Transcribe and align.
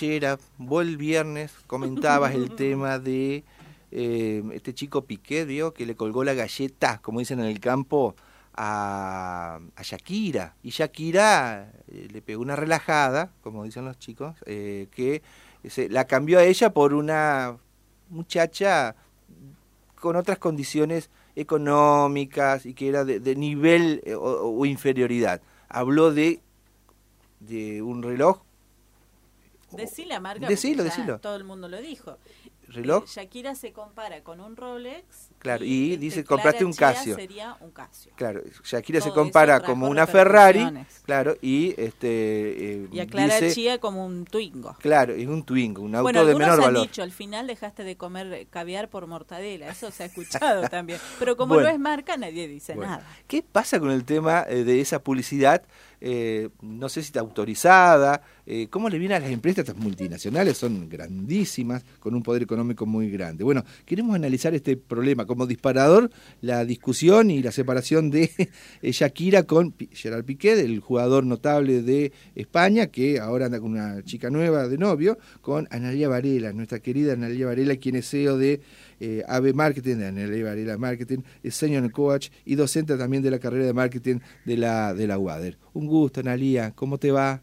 Ayer, 0.00 0.38
vos 0.58 0.82
el 0.82 0.96
viernes 0.96 1.52
comentabas 1.66 2.32
el 2.32 2.54
tema 2.54 3.00
de 3.00 3.42
eh, 3.90 4.44
este 4.52 4.72
chico 4.72 5.02
Piqué, 5.02 5.44
¿vio? 5.44 5.74
Que 5.74 5.86
le 5.86 5.96
colgó 5.96 6.22
la 6.22 6.34
galleta, 6.34 7.00
como 7.02 7.18
dicen 7.18 7.40
en 7.40 7.46
el 7.46 7.58
campo, 7.58 8.14
a, 8.54 9.58
Shakira. 9.82 10.54
Y 10.62 10.70
Shakira 10.70 11.72
eh, 11.88 12.06
le 12.12 12.22
pegó 12.22 12.42
una 12.42 12.54
relajada, 12.54 13.32
como 13.42 13.64
dicen 13.64 13.86
los 13.86 13.98
chicos, 13.98 14.36
eh, 14.46 14.86
que 14.92 15.20
se, 15.68 15.88
la 15.88 16.04
cambió 16.04 16.38
a 16.38 16.44
ella 16.44 16.72
por 16.72 16.94
una 16.94 17.56
muchacha 18.08 18.94
con 19.96 20.14
otras 20.14 20.38
condiciones 20.38 21.10
económicas 21.34 22.66
y 22.66 22.74
que 22.74 22.88
era 22.88 23.04
de, 23.04 23.34
nivel 23.34 24.04
o, 24.16 24.60
o 24.60 24.64
inferioridad. 24.64 25.42
Habló 25.68 26.12
de 26.12 26.40
un 27.82 28.04
reloj 28.04 28.42
Decí 29.72 30.04
la 30.04 30.20
marca. 30.20 30.46
Decilo, 30.46 30.84
decilo. 30.84 31.18
Todo 31.20 31.36
el 31.36 31.44
mundo 31.44 31.68
lo 31.68 31.80
dijo. 31.80 32.18
reloj. 32.68 33.04
Eh, 33.04 33.06
Shakira 33.06 33.54
se 33.54 33.72
compara 33.72 34.22
con 34.22 34.40
un 34.40 34.54
Rolex. 34.56 35.30
Claro, 35.38 35.64
y 35.64 35.92
este, 35.92 36.00
dice, 36.00 36.24
Clara 36.24 36.28
compraste 36.42 36.64
un 36.66 36.72
Casio. 36.74 37.14
sería 37.14 37.56
un 37.60 37.70
Casio. 37.70 38.12
Claro, 38.16 38.42
Shakira 38.64 39.00
se 39.00 39.10
compara 39.10 39.60
como 39.60 39.88
una 39.88 40.06
Ferrari, 40.06 40.66
claro, 41.04 41.36
y 41.40 41.74
este 41.80 42.82
eh, 42.82 42.88
Y 42.92 43.00
a 43.00 43.06
Clara 43.06 43.34
dice, 43.40 43.54
Chía 43.54 43.78
como 43.78 44.04
un 44.04 44.24
Twingo. 44.24 44.76
claro, 44.80 45.14
es 45.14 45.26
un 45.28 45.44
Twingo, 45.44 45.80
un 45.82 45.94
auto 45.94 46.02
Bueno, 46.02 46.24
de 46.26 46.34
menor 46.34 46.54
han 46.54 46.60
valor. 46.60 46.82
dicho, 46.82 47.02
al 47.02 47.12
final 47.12 47.46
dejaste 47.46 47.84
de 47.84 47.96
comer 47.96 48.48
caviar 48.50 48.90
por 48.90 49.06
mortadela. 49.06 49.68
Eso 49.68 49.90
se 49.90 50.02
ha 50.02 50.06
escuchado 50.06 50.68
también. 50.68 50.98
Pero 51.18 51.36
como 51.36 51.54
Bueno. 51.54 51.68
no 51.68 51.74
es 51.74 51.80
marca, 51.80 52.16
nadie 52.16 52.48
dice 52.48 52.74
Bueno, 52.74 52.90
nada. 52.90 53.06
¿Qué 53.28 53.42
pasa 53.42 53.78
con 53.80 53.90
el 53.92 54.04
tema 54.04 54.44
eh, 54.48 54.64
de 54.64 54.80
esa 54.80 55.02
publicidad? 55.02 55.62
Eh, 56.00 56.48
no 56.62 56.88
sé 56.88 57.02
si 57.02 57.06
está 57.06 57.20
autorizada. 57.20 58.22
eh, 58.46 58.68
¿Cómo 58.70 58.88
le 58.88 58.98
viene 58.98 59.14
a 59.14 59.20
las 59.20 59.30
empresas? 59.30 59.68
Estas 59.68 59.76
multinacionales 59.76 60.56
son 60.56 60.88
grandísimas, 60.88 61.84
con 61.98 62.14
un 62.14 62.22
poder 62.22 62.42
económico 62.42 62.86
muy 62.86 63.10
grande. 63.10 63.44
Bueno, 63.44 63.64
queremos 63.84 64.14
analizar 64.14 64.54
este 64.54 64.76
problema 64.76 65.26
como 65.26 65.46
disparador, 65.46 66.10
la 66.40 66.64
discusión 66.64 67.30
y 67.30 67.42
la 67.42 67.52
separación 67.52 68.10
de 68.10 68.30
eh, 68.82 68.92
Shakira 68.92 69.42
con 69.42 69.74
Gerard 69.92 70.24
Piqué, 70.24 70.60
el 70.60 70.80
jugador 70.80 71.24
notable 71.24 71.82
de 71.82 72.12
España, 72.34 72.86
que 72.86 73.18
ahora 73.18 73.46
anda 73.46 73.60
con 73.60 73.72
una 73.72 74.02
chica 74.04 74.30
nueva 74.30 74.68
de 74.68 74.78
novio, 74.78 75.18
con 75.40 75.68
Analia 75.70 76.08
Varela, 76.08 76.52
nuestra 76.52 76.78
querida 76.78 77.14
Analia 77.14 77.46
Varela, 77.46 77.76
quien 77.76 77.96
es 77.96 78.08
CEO 78.08 78.38
de 78.38 78.60
eh, 79.00 79.22
AB 79.26 79.54
Marketing, 79.54 79.96
de 79.96 80.06
Analia 80.06 80.44
Varela 80.44 80.76
Marketing, 80.78 81.18
es 81.42 81.54
senior 81.54 81.90
coach 81.92 82.30
y 82.44 82.54
docente 82.54 82.96
también 82.96 83.22
de 83.22 83.30
la 83.30 83.38
carrera 83.38 83.64
de 83.66 83.72
marketing 83.72 84.18
de 84.44 84.56
la, 84.56 84.94
de 84.94 85.06
la 85.06 85.18
UADER. 85.18 85.56
Un 85.74 85.86
gusto, 85.86 86.20
Analia, 86.20 86.72
¿cómo 86.74 86.98
te 86.98 87.10
va? 87.12 87.42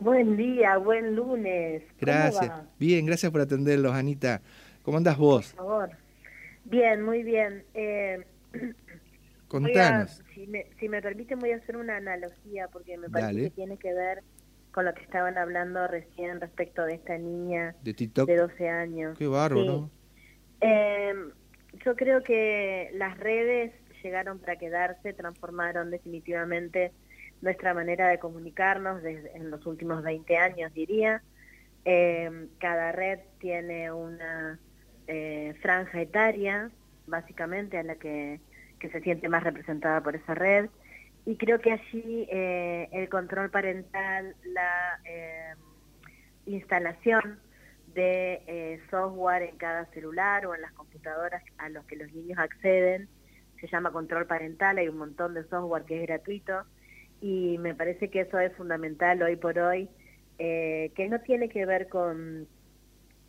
Buen 0.00 0.36
día, 0.36 0.76
buen 0.78 1.16
lunes. 1.16 1.82
¿Cómo 1.82 1.96
Gracias. 2.00 2.48
va? 2.50 2.66
Bien, 2.78 3.04
gracias 3.06 3.32
por 3.32 3.40
atenderlos, 3.40 3.92
Anita. 3.92 4.40
¿Cómo 4.82 4.96
andás 4.96 5.18
vos? 5.18 5.52
Por 5.54 5.56
favor. 5.66 5.90
Bien, 6.64 7.02
muy 7.02 7.22
bien. 7.24 7.64
Eh, 7.74 8.24
Contanos. 9.48 10.22
si, 10.34 10.46
me, 10.46 10.66
si 10.78 10.88
me 10.88 11.00
permiten, 11.00 11.38
voy 11.38 11.52
a 11.52 11.56
hacer 11.56 11.76
una 11.76 11.96
analogía 11.96 12.68
porque 12.68 12.98
me 12.98 13.08
parece 13.08 13.26
Dale. 13.32 13.42
que 13.44 13.50
tiene 13.50 13.78
que 13.78 13.92
ver 13.94 14.22
con 14.72 14.84
lo 14.84 14.92
que 14.94 15.02
estaban 15.02 15.38
hablando 15.38 15.86
recién 15.88 16.40
respecto 16.40 16.84
de 16.84 16.94
esta 16.94 17.16
niña 17.16 17.74
De 17.82 17.94
TikTok. 17.94 18.28
de 18.28 18.36
12 18.36 18.68
años. 18.68 19.18
Qué 19.18 19.26
bárbaro, 19.26 19.62
Sí. 19.62 19.66
¿no? 19.68 19.90
Eh, 20.60 21.14
yo 21.84 21.96
creo 21.96 22.22
que 22.22 22.90
las 22.94 23.18
redes 23.18 23.72
llegaron 24.02 24.38
para 24.38 24.56
quedarse, 24.56 25.12
transformaron 25.12 25.90
definitivamente 25.90 26.92
nuestra 27.40 27.74
manera 27.74 28.08
de 28.08 28.18
comunicarnos 28.18 29.02
desde, 29.02 29.36
en 29.36 29.50
los 29.50 29.64
últimos 29.66 30.02
20 30.02 30.36
años, 30.36 30.72
diría. 30.74 31.22
Eh, 31.84 32.48
cada 32.58 32.92
red 32.92 33.20
tiene 33.38 33.92
una 33.92 34.58
eh, 35.06 35.54
franja 35.62 36.00
etaria, 36.02 36.70
básicamente, 37.06 37.78
a 37.78 37.82
la 37.82 37.94
que, 37.96 38.40
que 38.78 38.90
se 38.90 39.00
siente 39.00 39.28
más 39.28 39.42
representada 39.42 40.02
por 40.02 40.16
esa 40.16 40.34
red. 40.34 40.68
Y 41.24 41.36
creo 41.36 41.60
que 41.60 41.72
allí 41.72 42.26
eh, 42.30 42.88
el 42.92 43.08
control 43.08 43.50
parental, 43.50 44.34
la 44.44 45.00
eh, 45.04 45.54
instalación 46.46 47.38
de 47.98 48.42
eh, 48.46 48.80
software 48.90 49.42
en 49.42 49.56
cada 49.56 49.84
celular 49.92 50.46
o 50.46 50.54
en 50.54 50.62
las 50.62 50.72
computadoras 50.72 51.42
a 51.58 51.68
los 51.68 51.84
que 51.86 51.96
los 51.96 52.12
niños 52.12 52.38
acceden. 52.38 53.08
Se 53.60 53.66
llama 53.66 53.90
control 53.92 54.26
parental, 54.26 54.78
hay 54.78 54.88
un 54.88 54.98
montón 54.98 55.34
de 55.34 55.42
software 55.48 55.82
que 55.84 56.00
es 56.00 56.06
gratuito 56.06 56.62
y 57.20 57.58
me 57.58 57.74
parece 57.74 58.08
que 58.08 58.20
eso 58.20 58.38
es 58.38 58.52
fundamental 58.54 59.20
hoy 59.22 59.34
por 59.36 59.58
hoy, 59.58 59.88
eh, 60.38 60.92
que 60.94 61.08
no 61.08 61.20
tiene 61.20 61.48
que 61.48 61.66
ver 61.66 61.88
con 61.88 62.46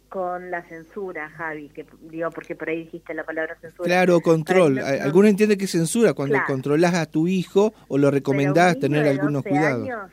con 0.10 0.50
la 0.50 0.64
censura, 0.64 1.30
Javi, 1.30 1.70
que 1.70 1.86
digo 2.02 2.32
porque 2.32 2.56
por 2.56 2.68
ahí 2.68 2.86
dijiste 2.86 3.14
la 3.14 3.24
palabra 3.24 3.56
censura. 3.62 3.86
Claro, 3.86 4.22
control. 4.22 4.80
Algunos 4.80 5.30
entienden 5.30 5.56
que 5.60 5.66
es 5.66 5.72
censura 5.72 6.14
cuando 6.16 6.34
Claro. 6.34 6.48
controlás 6.48 6.96
a 6.96 7.06
tu 7.06 7.28
hijo 7.28 7.74
o 7.88 7.98
lo 8.00 8.10
recomendás 8.10 8.80
tener 8.80 9.08
algunos 9.08 9.44
12 9.44 9.50
cuidados. 9.50 9.84
años, 9.84 10.12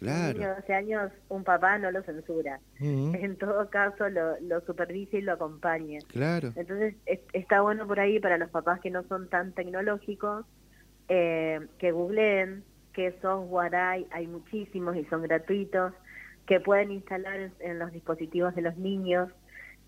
Un 0.00 0.06
Claro. 0.08 0.38
niño 0.38 0.48
de 0.50 0.54
12 0.56 0.74
años, 0.74 1.12
un 1.28 1.42
papá 1.44 1.78
no 1.78 1.90
lo 1.90 2.02
censura. 2.02 2.60
En 2.80 3.36
todo 3.38 3.70
caso, 3.70 4.08
lo, 4.10 4.38
lo 4.40 4.60
supervisa 4.62 5.16
y 5.16 5.22
lo 5.22 5.32
acompaña. 5.32 5.98
Claro. 6.08 6.52
Entonces, 6.54 6.94
es- 7.06 7.20
está 7.32 7.62
bueno 7.62 7.86
por 7.86 7.98
ahí 8.00 8.20
para 8.20 8.36
los 8.38 8.50
papás 8.50 8.80
que 8.80 8.90
no 8.90 9.02
son 9.04 9.28
tan 9.28 9.52
tecnológicos, 9.52 10.44
eh, 11.08 11.60
que 11.78 11.92
googleen 11.92 12.64
qué 12.92 13.14
software 13.22 13.74
hay, 13.76 14.06
hay 14.10 14.26
muchísimos 14.26 14.96
y 14.96 15.04
son 15.06 15.22
gratuitos, 15.22 15.92
que 16.46 16.60
pueden 16.60 16.90
instalar 16.92 17.40
en, 17.40 17.52
en 17.60 17.78
los 17.78 17.90
dispositivos 17.92 18.54
de 18.54 18.62
los 18.62 18.76
niños 18.76 19.30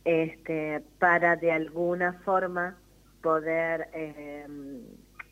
este, 0.05 0.83
para 0.99 1.37
de 1.37 1.53
alguna 1.53 2.15
forma 2.25 2.77
poder 3.23 3.89
eh, 3.95 4.47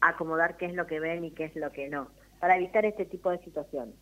acomodar 0.01 0.57
qué 0.57 0.67
es 0.67 0.75
lo 0.75 0.87
que 0.87 1.01
ven 1.01 1.25
y 1.25 1.31
qué 1.33 1.45
es 1.47 1.57
lo 1.57 1.71
que 1.73 1.89
no, 1.89 2.09
para 2.41 2.57
evitar 2.57 2.85
este 2.85 3.07
tipo 3.07 3.31
de 3.31 3.39
situaciones. 3.39 3.95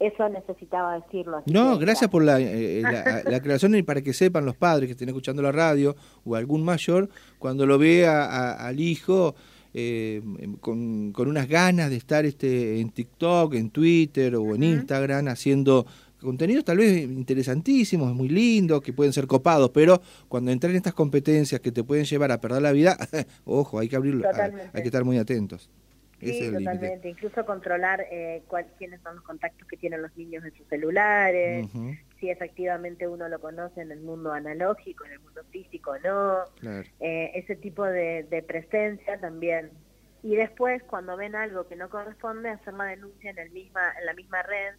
Eso 0.00 0.28
necesitaba 0.30 0.98
decirlo. 0.98 1.36
así 1.36 1.50
No, 1.52 1.78
que, 1.78 1.84
gracias 1.84 2.10
por 2.10 2.24
la, 2.24 2.40
eh, 2.40 2.80
la, 2.82 3.22
la 3.24 3.36
aclaración 3.36 3.74
y 3.76 3.82
para 3.82 4.00
que 4.02 4.12
sepan 4.14 4.44
los 4.46 4.56
padres 4.56 4.86
que 4.88 4.92
estén 4.92 5.08
escuchando 5.10 5.42
la 5.42 5.52
radio 5.52 5.94
o 6.24 6.34
algún 6.36 6.64
mayor, 6.64 7.08
cuando 7.38 7.66
lo 7.66 7.78
vea 7.78 8.24
a- 8.24 8.66
al 8.66 8.80
hijo 8.80 9.34
eh, 9.74 10.20
con, 10.60 11.12
con 11.12 11.28
unas 11.28 11.46
ganas 11.48 11.90
de 11.90 11.96
estar 11.96 12.24
este 12.26 12.80
en 12.80 12.90
TikTok, 12.90 13.54
en 13.54 13.70
Twitter 13.70 14.34
o 14.36 14.54
en 14.56 14.62
Instagram 14.64 15.28
haciendo 15.28 15.86
contenidos 16.20 16.64
tal 16.64 16.78
vez 16.78 17.02
interesantísimos, 17.02 18.12
muy 18.14 18.28
lindos, 18.28 18.80
que 18.82 18.92
pueden 18.92 19.12
ser 19.12 19.26
copados, 19.26 19.70
pero 19.70 20.00
cuando 20.28 20.50
entran 20.50 20.70
en 20.72 20.76
estas 20.78 20.92
competencias 20.94 21.60
que 21.60 21.72
te 21.72 21.82
pueden 21.84 22.04
llevar 22.04 22.32
a 22.32 22.40
perder 22.40 22.62
la 22.62 22.72
vida, 22.72 22.96
ojo, 23.44 23.78
hay 23.78 23.88
que 23.88 23.96
abrirlo, 23.96 24.26
hay 24.72 24.82
que 24.82 24.88
estar 24.88 25.04
muy 25.04 25.18
atentos. 25.18 25.68
Sí, 26.20 26.30
es 26.30 26.36
el 26.40 26.52
límite. 26.52 26.64
totalmente. 26.64 27.08
Incluso 27.08 27.46
controlar 27.46 28.06
eh, 28.10 28.42
cuál- 28.46 28.72
quiénes 28.78 29.00
son 29.02 29.16
los 29.16 29.24
contactos 29.24 29.66
que 29.68 29.76
tienen 29.76 30.02
los 30.02 30.14
niños 30.16 30.44
en 30.44 30.54
sus 30.54 30.66
celulares, 30.68 31.66
si 32.18 32.30
efectivamente 32.30 33.08
uno 33.08 33.28
lo 33.28 33.40
conoce 33.40 33.80
en 33.80 33.92
el 33.92 34.00
mundo 34.00 34.32
analógico, 34.32 35.04
en 35.06 35.12
el 35.12 35.20
mundo 35.20 35.42
físico 35.50 35.92
o 35.92 35.98
no, 35.98 36.38
claro. 36.60 36.86
eh, 37.00 37.30
ese 37.34 37.56
tipo 37.56 37.84
de, 37.84 38.24
de 38.24 38.42
presencia 38.42 39.18
también. 39.20 39.70
Y 40.22 40.36
después, 40.36 40.82
cuando 40.82 41.16
ven 41.16 41.34
algo 41.34 41.66
que 41.66 41.76
no 41.76 41.88
corresponde, 41.88 42.50
hacer 42.50 42.74
la 42.74 42.84
denuncia 42.84 43.30
en, 43.30 43.38
el 43.38 43.50
misma, 43.52 43.80
en 43.98 44.04
la 44.04 44.12
misma 44.12 44.42
red, 44.42 44.74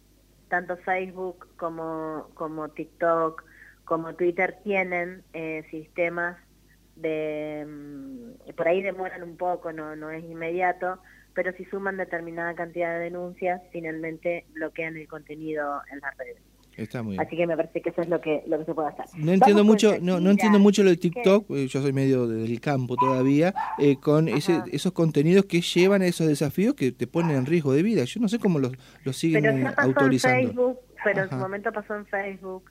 tanto 0.48 0.76
Facebook 0.76 1.48
como, 1.56 2.30
como 2.34 2.68
TikTok, 2.68 3.42
como 3.84 4.14
Twitter 4.14 4.58
tienen 4.62 5.24
eh, 5.32 5.64
sistemas 5.70 6.38
de... 6.94 7.64
mm, 7.66 8.52
por 8.54 8.68
ahí 8.68 8.82
demoran 8.82 9.22
un 9.22 9.36
poco, 9.36 9.72
no, 9.72 9.96
no 9.96 10.10
es 10.10 10.22
inmediato, 10.22 11.00
pero 11.34 11.52
si 11.52 11.64
suman 11.66 11.96
determinada 11.96 12.54
cantidad 12.54 12.94
de 12.94 13.04
denuncias, 13.04 13.60
finalmente 13.72 14.44
bloquean 14.54 14.96
el 14.96 15.08
contenido 15.08 15.80
en 15.90 16.00
las 16.00 16.16
redes. 16.16 16.42
Está 16.76 17.02
muy 17.02 17.12
bien. 17.12 17.26
Así 17.26 17.36
que 17.36 17.46
me 17.46 17.56
parece 17.56 17.82
que 17.82 17.90
eso 17.90 18.00
es 18.00 18.08
lo 18.08 18.20
que, 18.20 18.42
lo 18.46 18.58
que 18.58 18.64
se 18.64 18.74
puede 18.74 18.88
hacer. 18.88 19.04
No 19.16 19.32
entiendo 19.32 19.62
mucho, 19.62 19.96
no, 20.00 20.20
no 20.20 20.30
entiendo 20.30 20.58
mucho 20.58 20.82
lo 20.82 20.90
de 20.90 20.96
TikTok, 20.96 21.50
eh, 21.50 21.66
yo 21.66 21.82
soy 21.82 21.92
medio 21.92 22.26
del 22.26 22.60
campo 22.60 22.96
todavía, 22.96 23.54
eh, 23.78 23.96
con 24.00 24.28
ese, 24.28 24.62
esos 24.72 24.92
contenidos 24.92 25.44
que 25.44 25.60
llevan 25.60 26.02
a 26.02 26.06
esos 26.06 26.26
desafíos 26.26 26.74
que 26.74 26.92
te 26.92 27.06
ponen 27.06 27.36
en 27.36 27.46
riesgo 27.46 27.74
de 27.74 27.82
vida. 27.82 28.04
Yo 28.04 28.20
no 28.20 28.28
sé 28.28 28.38
cómo 28.38 28.58
los, 28.58 28.72
los 29.04 29.16
siguen 29.16 29.42
Pero 29.42 29.56
eh, 29.56 29.60
ya 29.62 29.74
pasó 29.74 29.90
en 29.90 29.96
autorizando. 29.96 30.46
Facebook, 30.46 30.78
pero 31.04 31.22
en 31.24 31.28
su 31.28 31.36
momento 31.36 31.72
pasó 31.72 31.94
en 31.94 32.06
Facebook. 32.06 32.64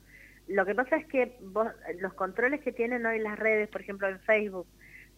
Lo 0.47 0.65
que 0.65 0.75
pasa 0.75 0.97
es 0.97 1.05
que 1.05 1.37
vos, 1.41 1.67
los 1.99 2.13
controles 2.13 2.61
que 2.61 2.71
tienen 2.71 3.05
hoy 3.05 3.19
las 3.19 3.37
redes, 3.37 3.69
por 3.69 3.81
ejemplo 3.81 4.09
en 4.09 4.19
Facebook, 4.21 4.65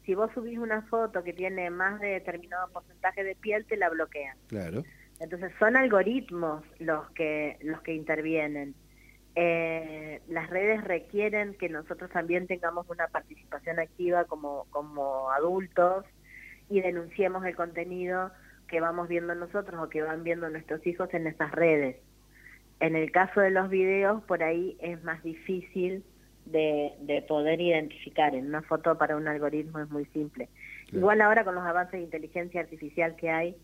si 0.06 0.16
vos 0.16 0.32
subís 0.34 0.58
una 0.58 0.82
foto 0.84 1.24
que 1.24 1.34
tiene 1.34 1.70
más 1.70 2.00
de 2.00 2.08
determinado 2.08 2.68
porcentaje 2.70 3.24
de 3.24 3.36
piel, 3.36 3.66
te 3.66 3.78
la 3.78 3.90
bloquean. 3.90 4.38
Claro. 4.48 4.84
Entonces 5.20 5.52
son 5.60 5.78
algoritmos 5.78 6.64
los 6.80 7.10
que 7.12 7.58
los 7.62 7.82
que 7.82 7.94
intervienen. 7.94 8.76
Eh, 9.36 10.22
las 10.28 10.50
redes 10.50 10.84
requieren 10.84 11.56
que 11.56 11.70
nosotros 11.70 12.12
también 12.12 12.46
tengamos 12.46 12.88
una 12.90 13.08
participación 13.08 13.80
activa 13.80 14.26
como, 14.26 14.66
como 14.70 15.32
adultos 15.32 16.06
y 16.70 16.82
denunciemos 16.82 17.46
el 17.46 17.56
contenido 17.56 18.32
que 18.68 18.80
vamos 18.80 19.08
viendo 19.08 19.34
nosotros 19.34 19.82
o 19.82 19.90
que 19.90 20.02
van 20.02 20.24
viendo 20.24 20.50
nuestros 20.50 20.86
hijos 20.86 21.12
en 21.14 21.28
estas 21.28 21.52
redes. 21.52 21.98
en 22.80 22.96
el 22.96 23.12
caso 23.12 23.40
de 23.40 23.52
los 23.52 23.70
videos, 23.70 24.22
por 24.24 24.44
ahí 24.44 24.78
es 24.82 25.02
más 25.04 25.24
difícil 25.24 26.04
de, 26.46 26.94
de 27.02 27.22
poder 27.22 27.62
identificar. 27.62 28.36
En 28.36 28.48
una 28.48 28.62
foto 28.62 28.98
para 28.98 29.16
un 29.16 29.28
algoritmo 29.28 29.80
es 29.80 29.90
muy 29.90 30.06
simple. 30.08 30.50
Igual 30.92 31.22
ahora 31.22 31.44
con 31.44 31.56
los 31.56 31.64
avances 31.64 31.94
de 31.94 32.04
inteligencia 32.04 32.62
artificial 32.62 33.16
que 33.16 33.30
hay, 33.30 33.56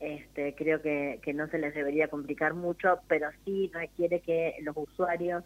este, 0.00 0.54
creo 0.54 0.82
que, 0.82 1.20
que 1.22 1.32
no 1.32 1.48
se 1.48 1.58
les 1.58 1.74
debería 1.74 2.08
complicar 2.08 2.52
mucho, 2.52 2.98
pero 3.08 3.28
sí 3.44 3.70
requiere 3.72 4.20
que 4.20 4.54
los 4.62 4.76
usuarios 4.76 5.44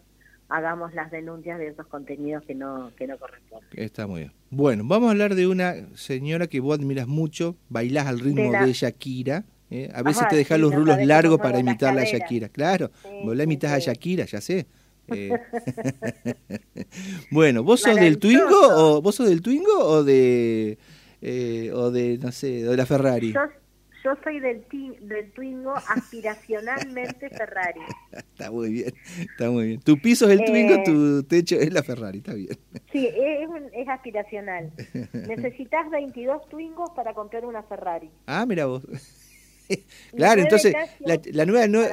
hagamos 0.49 0.93
las 0.93 1.11
denuncias 1.11 1.59
de 1.59 1.67
esos 1.67 1.87
contenidos 1.87 2.43
que 2.43 2.55
no, 2.55 2.91
que 2.97 3.07
no 3.07 3.17
corresponden. 3.17 3.69
Está 3.71 4.07
muy 4.07 4.21
bien. 4.21 4.33
Bueno, 4.49 4.83
vamos 4.85 5.07
a 5.07 5.11
hablar 5.11 5.35
de 5.35 5.47
una 5.47 5.75
señora 5.95 6.47
que 6.47 6.59
vos 6.59 6.77
admiras 6.77 7.07
mucho, 7.07 7.55
bailás 7.69 8.07
al 8.07 8.19
ritmo 8.19 8.51
de, 8.51 8.73
Shakira. 8.73 9.45
¿eh? 9.69 9.89
A 9.93 10.01
veces 10.01 10.27
te 10.27 10.35
dejas 10.35 10.59
los 10.59 10.73
rulos 10.73 10.97
largos 11.05 11.39
para 11.39 11.59
imitar 11.59 11.97
a 11.97 12.03
Shakira. 12.03 12.49
Claro, 12.49 12.91
vos 13.23 13.37
la 13.37 13.43
imitas 13.43 13.71
a 13.71 13.79
Shakira, 13.79 14.25
ya 14.25 14.41
sé. 14.41 14.65
Eh. 15.11 15.31
bueno, 17.31 17.63
¿vos 17.63 17.81
sos 17.81 17.95
del 17.95 18.19
Twingo 18.19 18.59
o 18.75 19.01
vos 19.01 19.15
sos 19.15 19.29
del 19.29 19.41
Twingo 19.41 19.77
o 19.77 20.03
de 20.03 20.77
eh, 21.21 21.71
o 21.73 21.91
de 21.91 22.17
no 22.17 22.31
sé, 22.31 22.63
de 22.63 22.77
la 22.77 22.85
Ferrari? 22.85 23.33
Yo 24.03 24.11
soy 24.23 24.39
del, 24.39 24.65
del 25.01 25.31
Twingo 25.33 25.73
aspiracionalmente 25.75 27.29
Ferrari. 27.29 27.81
está 28.11 28.49
muy 28.49 28.71
bien, 28.71 28.93
está 29.19 29.51
muy 29.51 29.67
bien. 29.67 29.81
Tu 29.81 29.97
piso 29.97 30.29
es 30.29 30.39
el 30.39 30.45
Twingo, 30.45 30.75
eh, 30.75 30.83
tu 30.85 31.23
techo 31.23 31.57
es 31.57 31.73
la 31.73 31.83
Ferrari, 31.83 32.19
está 32.19 32.33
bien. 32.33 32.57
Sí, 32.91 33.07
es, 33.07 33.49
es 33.73 33.87
aspiracional. 33.89 34.71
Necesitas 35.13 35.89
22 35.89 36.47
Twingos 36.49 36.91
para 36.91 37.13
comprar 37.13 37.45
una 37.45 37.63
Ferrari. 37.63 38.09
Ah, 38.25 38.45
mira 38.45 38.65
vos. 38.67 38.83
claro, 40.15 40.41
entonces 40.41 40.73
la, 40.99 41.45
nueva 41.45 41.67
no, 41.67 41.83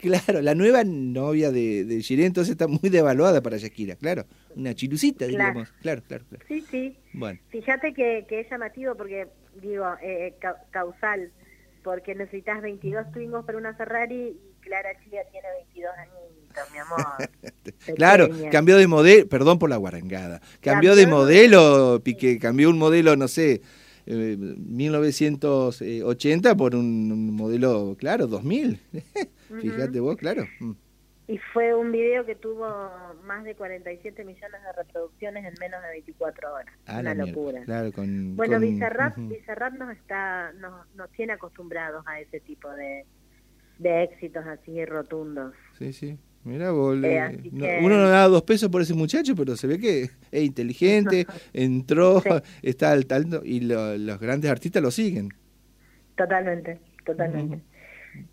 claro, 0.00 0.42
la 0.42 0.54
nueva 0.54 0.84
novia 0.84 1.50
de, 1.50 1.84
de 1.84 2.04
entonces 2.24 2.52
está 2.52 2.66
muy 2.66 2.90
devaluada 2.90 3.40
para 3.40 3.56
Shakira, 3.56 3.96
claro, 3.96 4.26
una 4.54 4.74
chilucita, 4.74 5.26
digamos, 5.26 5.70
claro, 5.80 6.02
claro, 6.06 6.24
claro. 6.28 6.44
Sí, 6.48 6.64
sí. 6.70 6.96
Bueno. 7.12 7.38
Fíjate 7.48 7.94
que, 7.94 8.26
que 8.28 8.40
es 8.40 8.50
llamativo 8.50 8.94
porque 8.96 9.28
digo 9.60 9.86
eh, 10.02 10.28
eh 10.28 10.34
causal, 10.70 11.30
porque 11.82 12.14
necesitas 12.14 12.60
22 12.62 13.12
Twingos 13.12 13.44
para 13.44 13.58
una 13.58 13.74
Ferrari 13.74 14.36
y 14.36 14.60
Clara 14.60 14.90
Chía 15.04 15.22
tiene 15.30 15.46
22 15.68 15.92
añitos, 15.96 16.72
mi 16.72 16.78
amor. 16.78 17.94
claro, 17.96 18.28
cambió 18.50 18.76
de 18.76 18.86
modelo, 18.88 19.28
perdón 19.28 19.58
por 19.58 19.70
la 19.70 19.76
guarangada, 19.76 20.40
cambió, 20.60 20.96
de 20.96 21.06
modelo, 21.06 22.00
Piqué, 22.02 22.38
cambió 22.38 22.70
un 22.70 22.78
modelo, 22.78 23.16
no 23.16 23.28
sé, 23.28 23.62
1980 24.06 26.50
eh, 26.50 26.56
por 26.56 26.74
un, 26.74 27.34
modelo, 27.34 27.96
claro, 27.98 28.26
2000. 28.26 28.80
Fíjate 29.60 30.00
vos, 30.00 30.16
claro. 30.16 30.46
Mm. 30.60 30.72
Y 31.28 31.38
fue 31.38 31.74
un 31.74 31.90
video 31.90 32.24
que 32.24 32.36
tuvo 32.36 32.68
más 33.24 33.42
de 33.42 33.56
47 33.56 34.24
millones 34.24 34.62
de 34.62 34.72
reproducciones 34.72 35.44
en 35.44 35.54
menos 35.58 35.82
de 35.82 35.88
24 35.88 36.54
horas. 36.54 36.72
Ah, 36.86 37.00
Una 37.00 37.14
locura. 37.14 37.64
Claro, 37.64 37.90
con, 37.92 38.36
bueno, 38.36 38.60
Bizarrap, 38.60 39.16
nos, 39.16 39.96
está, 39.96 40.52
nos, 40.52 40.86
nos 40.94 41.10
tiene 41.10 41.32
acostumbrados 41.32 42.06
a 42.06 42.20
ese 42.20 42.38
tipo 42.38 42.70
de, 42.70 43.04
de 43.78 44.04
éxitos 44.04 44.46
así 44.46 44.84
rotundos. 44.84 45.52
Sí, 45.78 45.92
sí. 45.92 46.16
Mira, 46.46 46.68
eh, 46.68 47.80
uno 47.82 47.96
no 47.96 48.08
da 48.08 48.28
dos 48.28 48.42
pesos 48.42 48.68
por 48.68 48.80
ese 48.80 48.94
muchacho, 48.94 49.34
pero 49.34 49.56
se 49.56 49.66
ve 49.66 49.80
que 49.80 50.10
es 50.30 50.42
inteligente, 50.44 51.26
entró, 51.52 52.22
está 52.62 52.92
al 52.92 53.06
tanto 53.06 53.42
y 53.44 53.58
los 53.60 54.20
grandes 54.20 54.48
artistas 54.48 54.80
lo 54.80 54.92
siguen. 54.92 55.30
Totalmente, 56.16 56.78
totalmente. 57.04 57.62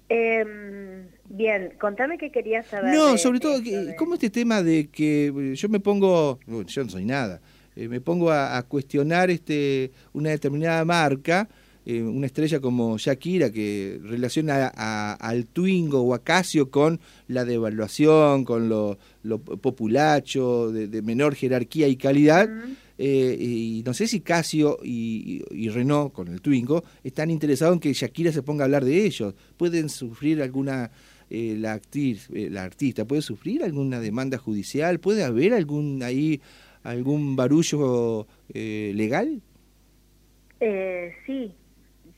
Em, 0.09 1.07
bien, 1.27 1.73
contame 1.79 2.19
qué 2.19 2.31
querías 2.31 2.67
saber. 2.67 2.93
No, 2.93 3.17
sobre 3.17 3.39
todo, 3.39 3.59
¿cómo 3.97 4.13
este 4.13 4.29
tema 4.29 4.61
de 4.61 4.89
que 4.89 5.55
yo 5.55 5.67
me 5.67 5.79
pongo, 5.79 6.39
yo 6.67 6.83
no 6.83 6.89
soy 6.91 7.05
nada, 7.05 7.41
eh, 7.75 7.87
me 7.87 7.99
pongo 7.99 8.29
a, 8.29 8.55
a, 8.59 8.61
cuestionar 8.61 9.31
este 9.31 9.91
una 10.13 10.29
determinada 10.29 10.85
marca? 10.85 11.49
Eh, 11.85 12.01
una 12.01 12.27
estrella 12.27 12.61
como 12.61 12.97
Shakira 12.97 13.51
que 13.51 13.99
relaciona 14.01 14.67
al 14.67 15.45
Twingo 15.47 16.01
o 16.01 16.13
a 16.13 16.23
Casio 16.23 16.71
con 16.71 16.99
la 17.27 17.43
devaluación, 17.43 18.45
con 18.45 18.69
lo, 18.69 18.97
populacho, 19.39 20.71
de, 20.71 21.01
menor 21.01 21.35
jerarquía 21.35 21.87
y 21.87 21.97
calidad. 21.97 22.49
Eh, 22.97 23.35
y 23.37 23.83
no 23.85 23.93
sé 23.93 24.07
si 24.07 24.21
Casio 24.21 24.77
y, 24.81 25.43
Renault, 25.69 26.13
con 26.13 26.29
el 26.29 26.41
Twingo, 26.41 26.83
están 27.03 27.29
interesados 27.31 27.73
en 27.73 27.79
que 27.81 27.93
Shakira 27.93 28.31
se 28.31 28.43
ponga 28.43 28.63
a 28.63 28.65
hablar 28.65 28.85
de 28.85 29.05
ellos. 29.05 29.33
¿Pueden 29.57 29.89
sufrir 29.89 30.41
alguna, 30.41 30.89
eh, 31.29 31.57
la, 31.59 31.73
actriz, 31.73 32.29
la 32.31 32.63
artista, 32.63 33.05
puede 33.05 33.21
sufrir 33.21 33.61
alguna 33.61 33.99
demanda 33.99 34.37
judicial? 34.37 34.99
¿Puede 35.01 35.23
haber 35.23 35.53
algún 35.53 36.01
ahí 36.01 36.39
algún 36.83 37.35
barullo 37.35 38.27
legal? 38.53 39.41
sí, 41.25 41.53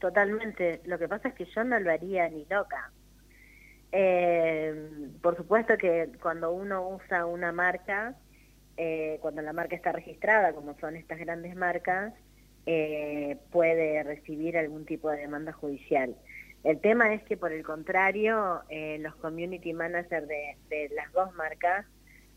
totalmente. 0.05 0.81
Lo 0.85 0.99
que 0.99 1.07
pasa 1.07 1.29
es 1.29 1.33
que 1.33 1.45
yo 1.45 1.63
no 1.63 1.79
lo 1.79 1.91
haría 1.91 2.29
ni 2.29 2.45
loca. 2.45 2.91
Eh, 3.91 5.09
por 5.19 5.35
supuesto 5.35 5.77
que 5.79 6.11
cuando 6.21 6.51
uno 6.51 6.89
usa 6.89 7.25
una 7.25 7.51
marca, 7.51 8.15
eh, 8.77 9.17
cuando 9.21 9.41
la 9.41 9.51
marca 9.51 9.75
está 9.75 9.91
registrada, 9.91 10.53
como 10.53 10.77
son 10.79 10.95
estas 10.95 11.17
grandes 11.17 11.55
marcas, 11.55 12.13
eh, 12.67 13.37
puede 13.51 14.03
recibir 14.03 14.59
algún 14.59 14.85
tipo 14.85 15.09
de 15.09 15.21
demanda 15.21 15.53
judicial. 15.53 16.15
El 16.63 16.79
tema 16.81 17.15
es 17.15 17.23
que, 17.23 17.35
por 17.35 17.51
el 17.51 17.63
contrario, 17.63 18.61
los 18.99 19.15
community 19.15 19.73
managers 19.73 20.27
de, 20.27 20.89
las 20.95 21.11
dos 21.13 21.33
marcas 21.33 21.85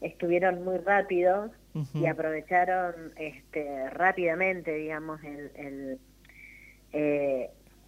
estuvieron 0.01 0.65
muy 0.65 0.79
rápidos 0.79 1.51
y 1.95 2.07
aprovecharon 2.07 2.95
este, 3.17 3.91
rápidamente, 3.91 4.75
digamos, 4.75 5.23
el, 5.25 5.51
el, 5.55 5.99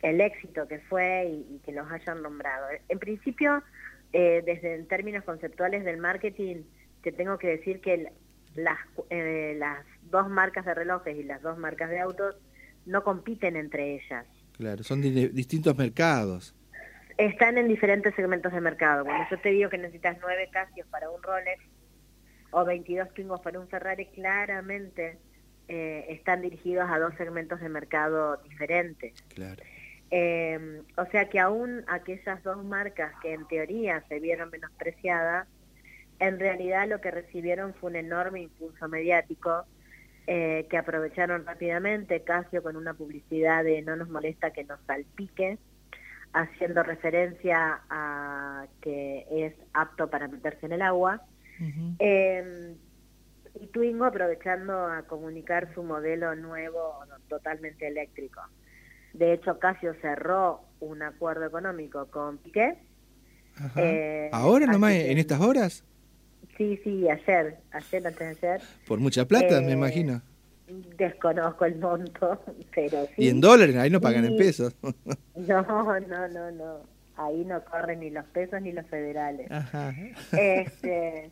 el 0.03 0.21
éxito 0.21 0.67
que 0.67 0.79
fue 0.81 1.27
y, 1.27 1.61
que 1.65 1.73
los 1.73 1.91
hayan 1.91 2.23
nombrado. 2.23 2.67
En 2.89 2.99
principio, 2.99 3.63
eh, 4.13 4.43
desde 4.45 4.75
en 4.75 4.87
términos 4.89 5.25
conceptuales 5.25 5.85
del 5.85 5.99
marketing, 5.99 6.63
te 7.03 7.13
tengo 7.13 7.39
que 7.39 7.49
decir 7.49 7.81
que 7.81 8.13
las, 8.55 8.79
eh, 9.11 9.55
las 9.59 9.85
dos 10.11 10.29
marcas 10.29 10.65
de 10.65 10.75
relojes 10.75 11.17
y 11.17 11.23
las 11.23 11.43
dos 11.43 11.59
marcas 11.59 11.91
de 11.91 12.01
autos 12.01 12.37
no 12.87 13.05
compiten 13.05 13.57
entre 13.57 13.95
ellas. 13.97 14.27
Claro, 14.57 14.83
son 14.83 15.01
distintos 15.01 15.77
mercados. 15.77 16.55
Están 17.17 17.59
en 17.59 17.69
diferentes 17.69 18.15
segmentos 18.15 18.53
de 18.53 18.61
mercado. 18.61 19.05
Cuando 19.05 19.27
yo 19.31 19.39
te 19.41 19.51
digo 19.51 19.71
que 19.71 19.79
necesitas 19.79 20.19
nueve 20.21 20.49
Casios 20.51 20.87
para 20.89 21.11
un 21.11 21.23
Rolex 21.23 21.63
o 22.51 22.65
22 22.65 23.13
Twingos 23.15 23.41
para 23.41 23.61
un 23.61 23.69
Ferrari, 23.69 24.07
claramente 24.07 25.19
eh, 25.69 26.07
están 26.09 26.43
dirigidos 26.43 26.91
a 26.91 26.99
dos 26.99 27.15
segmentos 27.17 27.61
de 27.61 27.69
mercado 27.69 28.39
diferentes. 28.49 29.23
Claro. 29.35 29.63
Eh, 30.11 30.83
o 30.97 31.07
sea 31.07 31.29
que 31.29 31.39
aún 31.39 31.85
aquellas 31.87 32.43
dos 32.43 32.65
marcas 32.65 33.13
que 33.23 33.33
en 33.33 33.47
teoría 33.47 34.05
se 34.09 34.19
vieron 34.19 34.51
menospreciadas, 34.51 35.47
en 36.19 36.39
realidad 36.39 36.89
lo 36.89 37.01
que 37.01 37.11
recibieron 37.11 37.75
fue 37.75 37.91
un 37.91 37.97
enorme 37.97 38.43
impulso 38.43 38.89
mediático 38.89 39.65
eh, 40.27 40.67
que 40.69 40.77
aprovecharon 40.77 41.47
rápidamente, 41.47 42.23
Casio 42.23 42.63
con 42.63 42.77
una 42.77 42.95
publicidad 42.95 43.65
de 43.65 43.83
no 43.83 43.97
nos 43.97 44.09
molesta 44.09 44.53
que 44.53 44.65
nos 44.65 44.81
salpique, 44.87 45.59
haciendo 46.33 46.83
referencia 46.83 47.81
a 47.89 48.67
que 48.81 49.27
es 49.31 49.55
apto 49.73 50.11
para 50.11 50.29
meterse 50.29 50.67
en 50.67 50.73
el 50.73 50.83
agua. 50.83 51.23
eh, 51.99 52.77
y 53.61 53.67
Twingo 53.69 54.05
aprovechando 54.05 54.87
a 54.87 55.03
comunicar 55.03 55.75
su 55.75 55.83
modelo 55.83 56.35
nuevo 56.37 57.01
totalmente 57.29 57.87
eléctrico. 57.89 58.41
De 59.13 59.33
hecho, 59.33 59.59
Casio 59.59 59.95
cerró 60.01 60.61
un 60.81 61.03
acuerdo 61.03 61.45
económico 61.45 62.07
con 62.07 62.39
Piqué. 62.39 62.79
Eh, 63.77 64.31
¿Ahora 64.33 64.67
nomás, 64.67 64.93
en 64.95 65.19
estas 65.19 65.41
horas? 65.41 65.85
Sí, 66.57 66.79
sí, 66.85 67.09
ayer, 67.09 67.59
ayer, 67.73 68.07
antes 68.07 68.41
de 68.41 68.49
ayer. 68.49 68.61
Por 68.87 68.99
mucha 68.99 69.27
plata, 69.27 69.61
me 69.61 69.71
eh, 69.71 69.73
imagino. 69.73 70.23
Desconozco 70.97 71.65
el 71.65 71.77
monto, 71.77 72.43
pero 72.75 73.07
sí. 73.07 73.13
¿Y 73.25 73.29
en 73.29 73.41
dólares? 73.41 73.77
Ahí 73.77 73.91
no 73.91 74.01
pagan 74.01 74.25
en 74.25 74.37
pesos. 74.37 74.77
no, 75.35 76.01
no, 76.01 76.29
no, 76.29 76.51
no. 76.51 76.81
Ahí 77.17 77.45
no 77.45 77.63
corren 77.65 78.01
ni 78.01 78.11
los 78.11 78.25
pesos 78.27 78.63
ni 78.63 78.73
los 78.73 78.87
federales. 78.87 79.51
Ajá. 79.51 79.95
Este, 80.33 81.31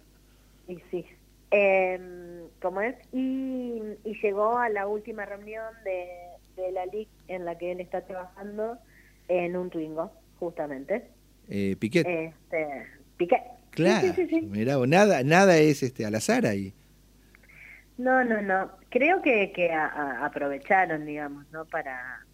y 0.66 0.78
sí. 0.90 1.06
Eh, 1.50 2.44
¿Cómo 2.60 2.82
es? 2.82 2.96
Y, 3.12 3.80
y 4.04 4.20
llegó 4.20 4.58
a 4.58 4.68
la 4.68 4.86
última 4.86 5.24
reunión 5.24 5.64
de 5.84 6.27
de 6.62 6.72
la 6.72 6.86
LIC 6.86 7.08
en 7.28 7.44
la 7.44 7.56
que 7.56 7.72
él 7.72 7.80
está 7.80 8.02
trabajando 8.02 8.78
en 9.28 9.56
un 9.56 9.70
Twingo, 9.70 10.12
justamente. 10.38 11.10
Eh, 11.48 11.76
Piquet. 11.78 12.06
Este, 12.06 12.86
Piquet. 13.16 13.42
Claro, 13.70 14.14
mira, 14.42 14.76
nada, 14.86 15.22
nada 15.22 15.56
es 15.58 15.82
este 15.82 16.04
al 16.04 16.14
azar 16.14 16.46
ahí. 16.46 16.74
No, 17.96 18.24
no, 18.24 18.40
no. 18.42 18.70
Creo 18.90 19.22
que, 19.22 19.52
que 19.52 19.72
aprovecharon, 19.72 21.04
digamos, 21.04 21.50
¿no? 21.52 21.64
Para 21.64 22.24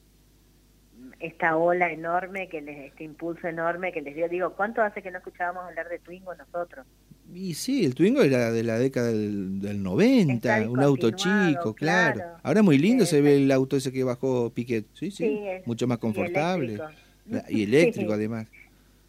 esta 1.20 1.56
ola 1.56 1.90
enorme, 1.90 2.48
que 2.48 2.60
les, 2.60 2.86
este 2.86 3.04
impulso 3.04 3.48
enorme 3.48 3.92
que 3.92 4.02
les 4.02 4.14
dio. 4.14 4.28
Digo, 4.28 4.54
¿cuánto 4.54 4.82
hace 4.82 5.02
que 5.02 5.10
no 5.10 5.18
escuchábamos 5.18 5.64
hablar 5.64 5.88
de 5.88 5.98
Twingo 5.98 6.34
nosotros? 6.34 6.86
Y 7.32 7.54
sí, 7.54 7.84
el 7.84 7.94
Twingo 7.94 8.22
era 8.22 8.52
de 8.52 8.62
la 8.62 8.78
década 8.78 9.08
del, 9.08 9.60
del 9.60 9.82
90, 9.82 10.68
un 10.68 10.80
auto 10.80 11.10
chico, 11.10 11.74
claro. 11.74 12.20
Ahora 12.42 12.62
muy 12.62 12.78
lindo 12.78 13.06
se 13.06 13.20
ve 13.20 13.36
el 13.36 13.50
auto 13.50 13.76
ese 13.76 13.92
que 13.92 14.04
bajó 14.04 14.50
Piquet, 14.50 14.86
sí, 14.92 15.10
sí, 15.10 15.40
mucho 15.64 15.86
más 15.86 15.98
confortable. 15.98 16.78
Y 17.48 17.62
eléctrico, 17.64 18.12
además. 18.12 18.46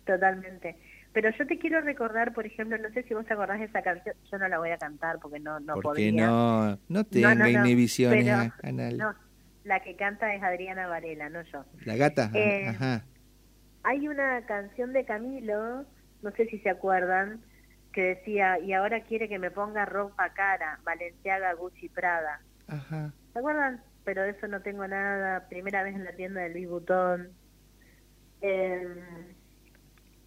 Totalmente. 0.06 0.76
Pero 1.14 1.30
yo 1.38 1.48
te 1.48 1.58
quiero 1.58 1.80
recordar, 1.82 2.34
por 2.34 2.46
ejemplo, 2.46 2.78
no 2.78 2.92
sé 2.92 3.04
si 3.04 3.14
vos 3.14 3.26
te 3.26 3.34
acordás 3.34 3.60
de 3.60 3.66
esa 3.66 3.82
canción, 3.82 4.16
yo 4.30 4.38
no 4.38 4.50
la 4.50 4.58
voy 4.60 4.72
a 4.72 4.78
cantar 4.78 5.18
porque 5.22 5.40
no, 5.40 5.60
no 5.62 5.76
porque 5.82 6.12
no, 6.12 6.78
no 6.90 7.04
tenga 7.06 7.50
inhibiciones, 7.50 8.52
No, 8.98 9.16
la 9.64 9.80
que 9.82 9.96
canta 9.96 10.34
es 10.36 10.44
Adriana 10.44 10.88
Varela, 10.88 11.30
no 11.30 11.42
yo. 11.44 11.64
La 11.86 11.96
gata, 11.96 12.32
eh, 12.34 12.68
ajá. 12.68 13.06
Hay 13.84 14.08
una 14.08 14.46
canción 14.46 14.94
de 14.94 15.06
Camilo, 15.06 15.86
no 16.22 16.32
sé 16.32 16.48
si 16.48 16.60
se 16.60 16.70
acuerdan, 16.70 17.40
que 17.96 18.02
decía, 18.02 18.60
y 18.60 18.74
ahora 18.74 19.06
quiere 19.06 19.30
que 19.30 19.40
me 19.40 19.52
ponga 19.52 19.86
ropa 19.86 20.34
cara, 20.34 20.80
Valenciaga, 20.84 21.54
Gucci, 21.54 21.88
Prada. 21.88 22.42
Ajá. 22.68 23.14
¿Se 23.32 23.40
acuerdan? 23.40 23.82
Pero 24.04 24.24
de 24.24 24.32
eso 24.32 24.50
no 24.50 24.62
tengo 24.62 24.86
nada, 24.86 25.48
primera 25.48 25.82
vez 25.82 25.96
en 25.96 26.04
la 26.04 26.12
tienda 26.12 26.42
de 26.42 26.50
Luis 26.50 26.68
Butón. 26.68 27.30
Eh, 28.42 28.86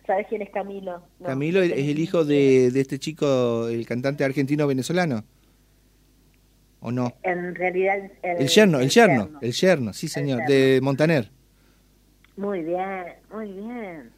¿Sabes 0.06 0.26
quién 0.30 0.40
es 0.40 0.48
Camilo? 0.48 1.06
Camilo 1.22 1.60
es 1.60 1.72
el 1.72 1.98
hijo 1.98 2.24
de, 2.24 2.70
de 2.70 2.80
este 2.80 2.98
chico, 2.98 3.68
el 3.68 3.86
cantante 3.86 4.24
argentino-venezolano. 4.24 5.22
¿O 6.80 6.90
no? 6.90 7.12
En 7.22 7.54
realidad... 7.54 7.98
El, 8.22 8.42
el 8.42 8.48
yerno, 8.48 8.80
el 8.80 8.88
yerno, 8.88 9.38
el 9.42 9.52
yerno, 9.52 9.92
sí 9.92 10.08
señor, 10.08 10.46
de 10.46 10.80
Montaner. 10.82 11.30
Muy 12.38 12.62
bien, 12.62 13.04
muy 13.30 13.52
bien. 13.52 14.10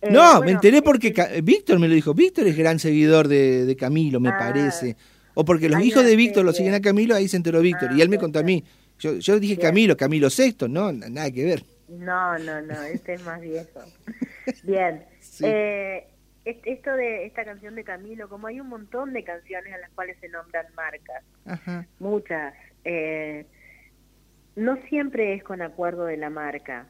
Eh, 0.00 0.10
no, 0.10 0.40
me 0.42 0.52
enteré 0.52 0.82
porque 0.82 1.12
Víctor 1.42 1.78
me 1.78 1.88
lo 1.88 1.94
dijo. 1.94 2.14
Víctor 2.14 2.46
es 2.46 2.56
gran 2.56 2.78
seguidor 2.78 3.28
de, 3.28 3.66
de 3.66 3.76
Camilo, 3.76 4.20
me 4.20 4.30
ah. 4.30 4.36
parece. 4.38 4.96
O 5.34 5.44
porque 5.44 5.68
los 5.68 5.82
hijos 5.82 6.04
de 6.04 6.16
Víctor 6.16 6.44
lo 6.44 6.52
siguen 6.52 6.74
a 6.74 6.80
Camilo, 6.80 7.14
ahí 7.14 7.28
se 7.28 7.36
enteró 7.36 7.60
Víctor. 7.60 7.92
y 7.92 8.02
él 8.02 8.08
me 8.08 8.16
ah, 8.16 8.20
contó 8.20 8.38
a 8.38 8.42
mí. 8.42 8.64
Yo, 8.98 9.14
yo 9.14 9.38
dije 9.38 9.56
Camilo, 9.56 9.96
Camilo 9.96 10.28
Sexto, 10.30 10.66
no, 10.66 10.92
nada 10.92 11.30
que 11.30 11.44
ver. 11.44 11.64
No, 11.88 12.38
no, 12.38 12.60
no, 12.60 12.82
este 12.82 13.14
es 13.14 13.24
más 13.24 13.40
viejo. 13.40 13.80
Bien. 14.64 15.04
Eh, 15.40 16.06
esto 16.44 16.94
de 16.94 17.26
esta 17.26 17.44
canción 17.44 17.74
de 17.74 17.84
Camilo, 17.84 18.28
como 18.28 18.46
hay 18.46 18.60
un 18.60 18.68
montón 18.68 19.12
de 19.12 19.22
canciones 19.22 19.72
en 19.74 19.80
las 19.80 19.90
cuales 19.90 20.16
se 20.20 20.28
nombran 20.28 20.66
marcas, 20.74 21.22
muchas, 21.98 22.54
eh, 22.84 23.46
no 24.56 24.76
siempre 24.88 25.34
es 25.34 25.42
con 25.42 25.62
acuerdo 25.62 26.06
de 26.06 26.16
la 26.16 26.30
marca, 26.30 26.86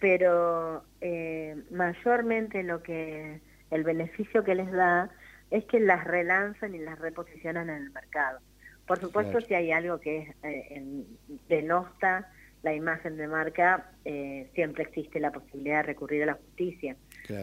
pero 0.00 0.84
eh, 1.00 1.56
mayormente 1.70 2.62
lo 2.62 2.82
que 2.82 3.40
el 3.70 3.84
beneficio 3.84 4.44
que 4.44 4.54
les 4.54 4.70
da 4.70 5.10
es 5.50 5.64
que 5.64 5.80
las 5.80 6.04
relanzan 6.04 6.74
y 6.74 6.78
las 6.78 6.98
reposicionan 6.98 7.68
en 7.70 7.76
el 7.76 7.90
mercado. 7.90 8.38
Por 8.86 8.98
supuesto, 8.98 9.40
si 9.40 9.54
hay 9.54 9.70
algo 9.70 10.00
que 10.00 10.34
eh, 10.42 11.04
denosta 11.48 12.28
la 12.62 12.74
imagen 12.74 13.16
de 13.16 13.26
marca, 13.26 13.90
eh, 14.04 14.50
siempre 14.54 14.84
existe 14.84 15.18
la 15.18 15.30
posibilidad 15.30 15.78
de 15.78 15.82
recurrir 15.84 16.24
a 16.24 16.26
la 16.26 16.34
justicia. 16.34 16.96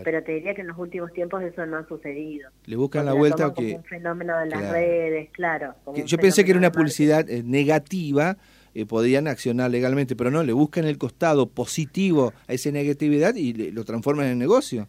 Pero 0.03 0.21
te 0.23 0.33
diría 0.33 0.53
que 0.53 0.61
en 0.61 0.67
los 0.67 0.77
últimos 0.77 1.13
tiempos 1.13 1.41
eso 1.43 1.65
no 1.65 1.77
ha 1.77 1.87
sucedido. 1.87 2.51
Le 2.65 2.75
buscan 2.75 3.05
la 3.05 3.13
vuelta 3.13 3.53
que... 3.53 3.75
un 3.75 3.83
fenómeno 3.85 4.37
de 4.37 4.47
las 4.47 4.71
redes, 4.71 5.29
claro. 5.31 5.75
yo 5.93 6.17
pensé 6.17 6.43
que 6.43 6.51
era 6.51 6.59
una 6.59 6.71
publicidad 6.71 7.29
eh, 7.29 7.41
negativa, 7.43 8.37
eh, 8.77 8.85
podían 8.85 9.27
accionar 9.27 9.71
legalmente, 9.71 10.15
pero 10.15 10.29
no, 10.29 10.43
le 10.43 10.53
buscan 10.53 10.85
el 10.85 10.99
costado 10.99 11.49
positivo 11.49 12.31
a 12.47 12.53
esa 12.53 12.69
negatividad 12.69 13.33
y 13.33 13.71
lo 13.71 13.83
transforman 13.83 14.27
en 14.27 14.37
negocio. 14.37 14.87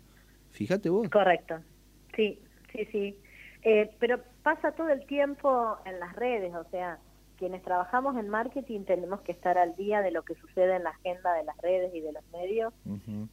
Fíjate 0.51 0.91
vos. 0.91 1.09
Correcto, 1.09 1.55
sí, 2.15 2.39
sí, 2.71 2.85
sí. 2.93 3.17
Eh, 3.63 3.91
pero 3.99 4.21
pasa 4.43 4.73
todo 4.73 4.91
el 4.91 5.07
tiempo 5.07 5.79
en 5.87 5.99
las 6.01 6.15
redes, 6.17 6.55
o 6.55 6.69
sea, 6.71 6.99
quienes 7.39 7.63
trabajamos 7.63 8.19
en 8.19 8.29
marketing 8.29 8.83
tenemos 8.83 9.23
que 9.23 9.33
estar 9.33 9.57
al 9.57 9.75
día 9.75 10.03
de 10.03 10.11
lo 10.11 10.23
que 10.23 10.35
sucede 10.35 10.77
en 10.77 10.85
la 10.85 10.91
agenda 10.91 11.33
de 11.33 11.45
las 11.45 11.57
redes 11.63 11.95
y 11.95 12.01
de 12.01 12.13
los 12.13 12.25
medios 12.31 12.75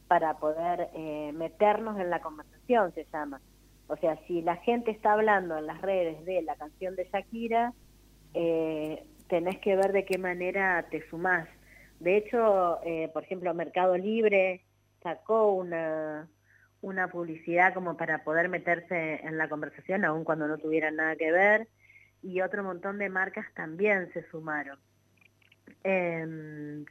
para 0.08 0.38
poder 0.38 0.88
eh, 0.94 1.32
meternos 1.34 2.00
en 2.00 2.08
la 2.08 2.22
conversación, 2.22 2.94
se 2.94 3.04
llama. 3.12 3.42
O 3.88 3.96
sea, 3.96 4.18
si 4.26 4.40
la 4.40 4.56
gente 4.56 4.90
está 4.90 5.12
hablando 5.12 5.58
en 5.58 5.66
las 5.66 5.82
redes 5.82 6.24
de 6.24 6.40
la 6.40 6.54
canción 6.54 6.96
de 6.96 7.04
Shakira, 7.12 7.74
eh, 8.32 9.04
tenés 9.28 9.58
que 9.58 9.76
ver 9.76 9.92
de 9.92 10.04
qué 10.04 10.18
manera 10.18 10.86
te 10.90 11.08
sumás. 11.08 11.48
De 12.00 12.16
hecho, 12.16 12.80
eh, 12.84 13.10
por 13.12 13.24
ejemplo, 13.24 13.52
Mercado 13.54 13.96
Libre 13.96 14.64
sacó 15.02 15.52
una, 15.52 16.28
una 16.82 17.08
publicidad 17.08 17.74
como 17.74 17.96
para 17.96 18.24
poder 18.24 18.48
meterse 18.48 19.20
en 19.26 19.38
la 19.38 19.48
conversación, 19.48 20.04
aun 20.04 20.24
cuando 20.24 20.46
no 20.46 20.58
tuvieran 20.58 20.96
nada 20.96 21.16
que 21.16 21.32
ver 21.32 21.68
y 22.22 22.40
otro 22.40 22.64
montón 22.64 22.98
de 22.98 23.08
marcas 23.08 23.46
también 23.54 24.10
se 24.12 24.28
sumaron. 24.30 24.78
Em, 25.84 26.84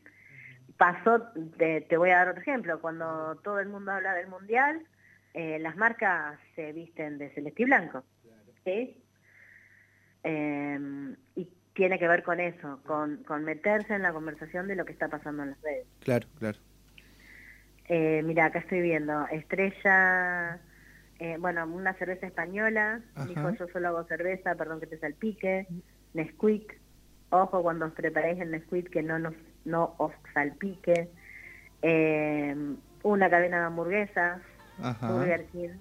pasó, 0.77 1.21
te 1.57 1.97
voy 1.97 2.11
a 2.11 2.17
dar 2.17 2.29
otro 2.29 2.41
ejemplo, 2.41 2.79
cuando 2.79 3.35
todo 3.43 3.59
el 3.59 3.67
mundo 3.67 3.91
habla 3.91 4.13
del 4.13 4.27
mundial, 4.27 4.81
eh, 5.33 5.59
las 5.59 5.75
marcas 5.75 6.39
se 6.55 6.71
visten 6.71 7.17
de 7.17 7.29
celeste 7.31 7.63
y 7.63 7.65
blanco. 7.65 8.03
¿sí? 8.63 9.03
Em, 10.23 11.15
y 11.35 11.45
tiene 11.75 11.99
que 11.99 12.07
ver 12.07 12.23
con 12.23 12.39
eso, 12.39 12.79
con, 12.87 13.17
con 13.23 13.43
meterse 13.43 13.93
en 13.93 14.01
la 14.01 14.13
conversación 14.13 14.67
de 14.67 14.75
lo 14.75 14.85
que 14.85 14.93
está 14.93 15.07
pasando 15.07 15.43
en 15.43 15.51
las 15.51 15.61
redes. 15.61 15.85
Claro, 15.99 16.27
claro. 16.39 16.57
Eh, 17.87 18.23
mira, 18.23 18.45
acá 18.45 18.59
estoy 18.59 18.81
viendo, 18.81 19.27
Estrella 19.27 20.59
eh, 21.19 21.37
bueno, 21.39 21.65
una 21.65 21.93
cerveza 21.93 22.27
española, 22.27 22.99
dijo 23.27 23.49
yo 23.51 23.67
solo 23.69 23.87
hago 23.87 24.03
cerveza, 24.03 24.55
perdón 24.55 24.81
que 24.81 24.87
te 24.87 24.97
salpique, 24.97 25.65
Nesquik, 26.13 26.77
ojo 27.29 27.61
cuando 27.61 27.85
os 27.85 27.93
preparéis 27.93 28.39
el 28.41 28.51
Nesquik 28.51 28.89
que 28.89 29.01
no, 29.01 29.17
nos, 29.17 29.33
no 29.63 29.95
os 29.97 30.11
salpique, 30.33 31.09
eh, 31.81 32.55
una 33.03 33.29
cadena 33.29 33.59
de 33.59 33.65
hamburguesas, 33.65 34.41
Burger 34.77 35.45
King, 35.53 35.77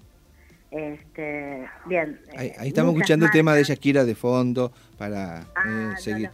este, 0.75 1.69
bien. 1.85 2.19
Ahí, 2.37 2.53
estamos 2.67 2.93
escuchando 2.93 3.25
el 3.25 3.31
tema 3.31 3.53
de 3.53 3.63
Shakira 3.63 4.03
de 4.03 4.13
fondo 4.13 4.73
para 4.97 5.45
ah, 5.55 5.95
seguir. 5.97 6.29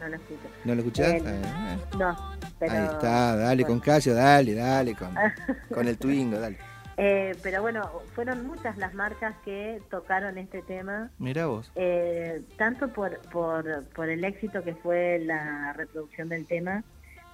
No 0.00 0.08
lo 0.08 0.16
escucho, 0.16 0.48
no 0.64 0.74
lo 0.74 0.80
escuchás? 0.80 1.22
Ah, 1.26 1.76
no, 1.98 2.16
pero, 2.58 2.72
Ahí 2.72 2.84
está, 2.84 3.36
dale 3.36 3.64
con 3.64 3.80
Casio, 3.80 4.14
dale, 4.14 4.54
dale, 4.54 4.94
con, 4.94 5.14
con 5.74 5.88
el 5.88 5.98
Twingo, 5.98 6.38
dale. 6.38 6.58
Eh, 6.96 7.34
pero 7.42 7.62
bueno, 7.62 7.90
fueron 8.14 8.46
muchas 8.46 8.76
las 8.78 8.94
marcas 8.94 9.34
que 9.44 9.82
tocaron 9.90 10.38
este 10.38 10.62
tema. 10.62 11.10
Mira 11.18 11.46
vos. 11.46 11.72
Eh, 11.74 12.42
tanto 12.56 12.88
por, 12.88 13.18
por, 13.30 13.84
por 13.94 14.08
el 14.08 14.24
éxito 14.24 14.62
que 14.62 14.74
fue 14.74 15.18
la 15.18 15.72
reproducción 15.72 16.28
del 16.28 16.46
tema, 16.46 16.84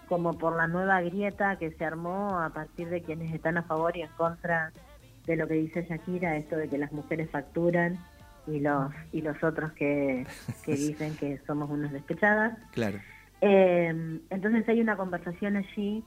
como 0.08 0.38
por 0.38 0.56
la 0.56 0.66
nueva 0.66 1.02
grieta 1.02 1.56
que 1.56 1.72
se 1.72 1.84
armó 1.84 2.38
a 2.40 2.50
partir 2.50 2.88
de 2.88 3.02
quienes 3.02 3.34
están 3.34 3.58
a 3.58 3.62
favor 3.62 3.96
y 3.96 4.02
en 4.02 4.10
contra 4.16 4.72
de 5.28 5.36
lo 5.36 5.46
que 5.46 5.54
dice 5.54 5.86
Shakira, 5.88 6.36
esto 6.36 6.56
de 6.56 6.68
que 6.68 6.78
las 6.78 6.90
mujeres 6.90 7.30
facturan 7.30 7.98
y 8.46 8.60
los 8.60 8.92
y 9.12 9.20
los 9.20 9.42
otros 9.44 9.72
que, 9.72 10.26
que 10.64 10.72
dicen 10.76 11.14
que 11.16 11.38
somos 11.46 11.70
unas 11.70 11.92
despechadas. 11.92 12.58
Claro. 12.72 12.98
Eh, 13.40 14.20
entonces 14.30 14.68
hay 14.68 14.80
una 14.80 14.96
conversación 14.96 15.56
allí 15.56 16.02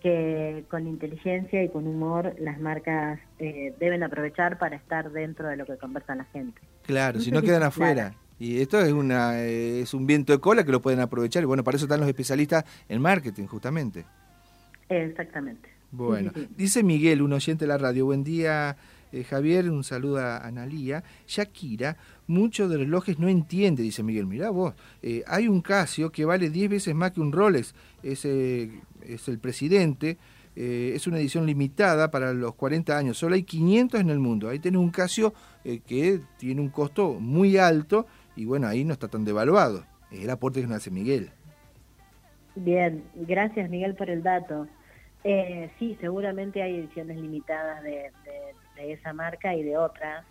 que 0.00 0.64
con 0.70 0.86
inteligencia 0.86 1.64
y 1.64 1.70
con 1.70 1.86
humor 1.86 2.36
las 2.38 2.60
marcas 2.60 3.18
eh, 3.38 3.74
deben 3.80 4.04
aprovechar 4.04 4.58
para 4.58 4.76
estar 4.76 5.10
dentro 5.10 5.48
de 5.48 5.56
lo 5.56 5.66
que 5.66 5.76
conversa 5.76 6.14
la 6.14 6.24
gente. 6.24 6.60
Claro, 6.84 7.20
si 7.20 7.32
no 7.32 7.42
quedan 7.42 7.64
afuera. 7.64 8.14
Y 8.38 8.60
esto 8.60 8.80
es, 8.80 8.92
una, 8.92 9.40
eh, 9.40 9.80
es 9.80 9.94
un 9.94 10.06
viento 10.06 10.32
de 10.32 10.38
cola 10.38 10.62
que 10.64 10.70
lo 10.70 10.80
pueden 10.80 11.00
aprovechar. 11.00 11.42
Y 11.42 11.46
bueno, 11.46 11.64
para 11.64 11.76
eso 11.76 11.86
están 11.86 11.98
los 11.98 12.08
especialistas 12.08 12.64
en 12.88 13.02
marketing, 13.02 13.46
justamente. 13.46 14.04
Exactamente. 14.88 15.77
Bueno, 15.90 16.32
dice 16.56 16.82
Miguel, 16.82 17.22
un 17.22 17.32
oyente 17.32 17.64
de 17.64 17.68
la 17.68 17.78
radio. 17.78 18.06
Buen 18.06 18.24
día, 18.24 18.76
eh, 19.12 19.24
Javier, 19.24 19.70
un 19.70 19.84
saludo 19.84 20.18
a 20.18 20.38
Analía. 20.38 21.04
Shakira, 21.26 21.96
muchos 22.26 22.70
de 22.70 22.78
relojes 22.78 23.18
no 23.18 23.28
entiende, 23.28 23.82
dice 23.82 24.02
Miguel. 24.02 24.26
Mirá 24.26 24.50
vos, 24.50 24.74
hay 25.26 25.48
un 25.48 25.60
Casio 25.60 26.10
que 26.10 26.24
vale 26.24 26.50
10 26.50 26.70
veces 26.70 26.94
más 26.94 27.12
que 27.12 27.20
un 27.20 27.32
Rolex. 27.32 27.74
Ese 28.02 28.70
es 29.02 29.28
el 29.28 29.38
presidente, 29.38 30.18
eh, 30.60 30.92
es 30.96 31.06
una 31.06 31.18
edición 31.18 31.46
limitada 31.46 32.10
para 32.10 32.32
los 32.32 32.52
40 32.54 32.98
años, 32.98 33.16
solo 33.16 33.36
hay 33.36 33.44
500 33.44 34.00
en 34.00 34.10
el 34.10 34.18
mundo. 34.18 34.48
Ahí 34.48 34.58
tiene 34.58 34.78
un 34.78 34.90
Casio 34.90 35.32
eh, 35.64 35.78
que 35.86 36.20
tiene 36.36 36.60
un 36.60 36.68
costo 36.68 37.14
muy 37.20 37.58
alto 37.58 38.06
y 38.34 38.44
bueno, 38.44 38.66
ahí 38.66 38.84
no 38.84 38.92
está 38.92 39.06
tan 39.06 39.24
devaluado. 39.24 39.84
Es 40.10 40.24
el 40.24 40.30
aporte 40.30 40.60
que 40.60 40.66
nos 40.66 40.78
hace 40.78 40.90
Miguel. 40.90 41.30
Bien, 42.56 43.04
gracias 43.14 43.70
Miguel 43.70 43.94
por 43.94 44.10
el 44.10 44.24
dato. 44.24 44.66
Eh, 45.30 45.70
sí, 45.78 45.94
seguramente 46.00 46.62
hay 46.62 46.76
ediciones 46.76 47.18
limitadas 47.18 47.82
de, 47.82 48.10
esa 48.78 49.12
marca 49.12 49.54
y 49.54 49.62
de 49.62 49.76
otras 49.76 50.24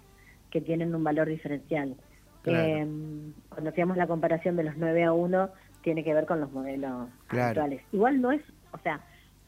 que 0.49 0.59
tienen 0.59 0.95
un 0.95 1.03
valor 1.03 1.27
diferencial. 1.27 1.95
cuando 2.43 3.69
hacíamos 3.69 3.97
la 3.97 4.07
comparación 4.07 4.55
de 4.55 4.63
los 4.63 4.75
9 4.77 5.03
a 5.03 5.13
1, 5.13 5.49
tiene 5.83 6.03
que 6.03 6.13
ver 6.15 6.25
con 6.25 6.39
los 6.39 6.51
modelos 6.51 7.09
actuales. 7.29 7.83
Igual 7.91 8.21
no 8.21 8.31
es 8.31 8.41
o 8.71 8.79
sea, 8.79 9.01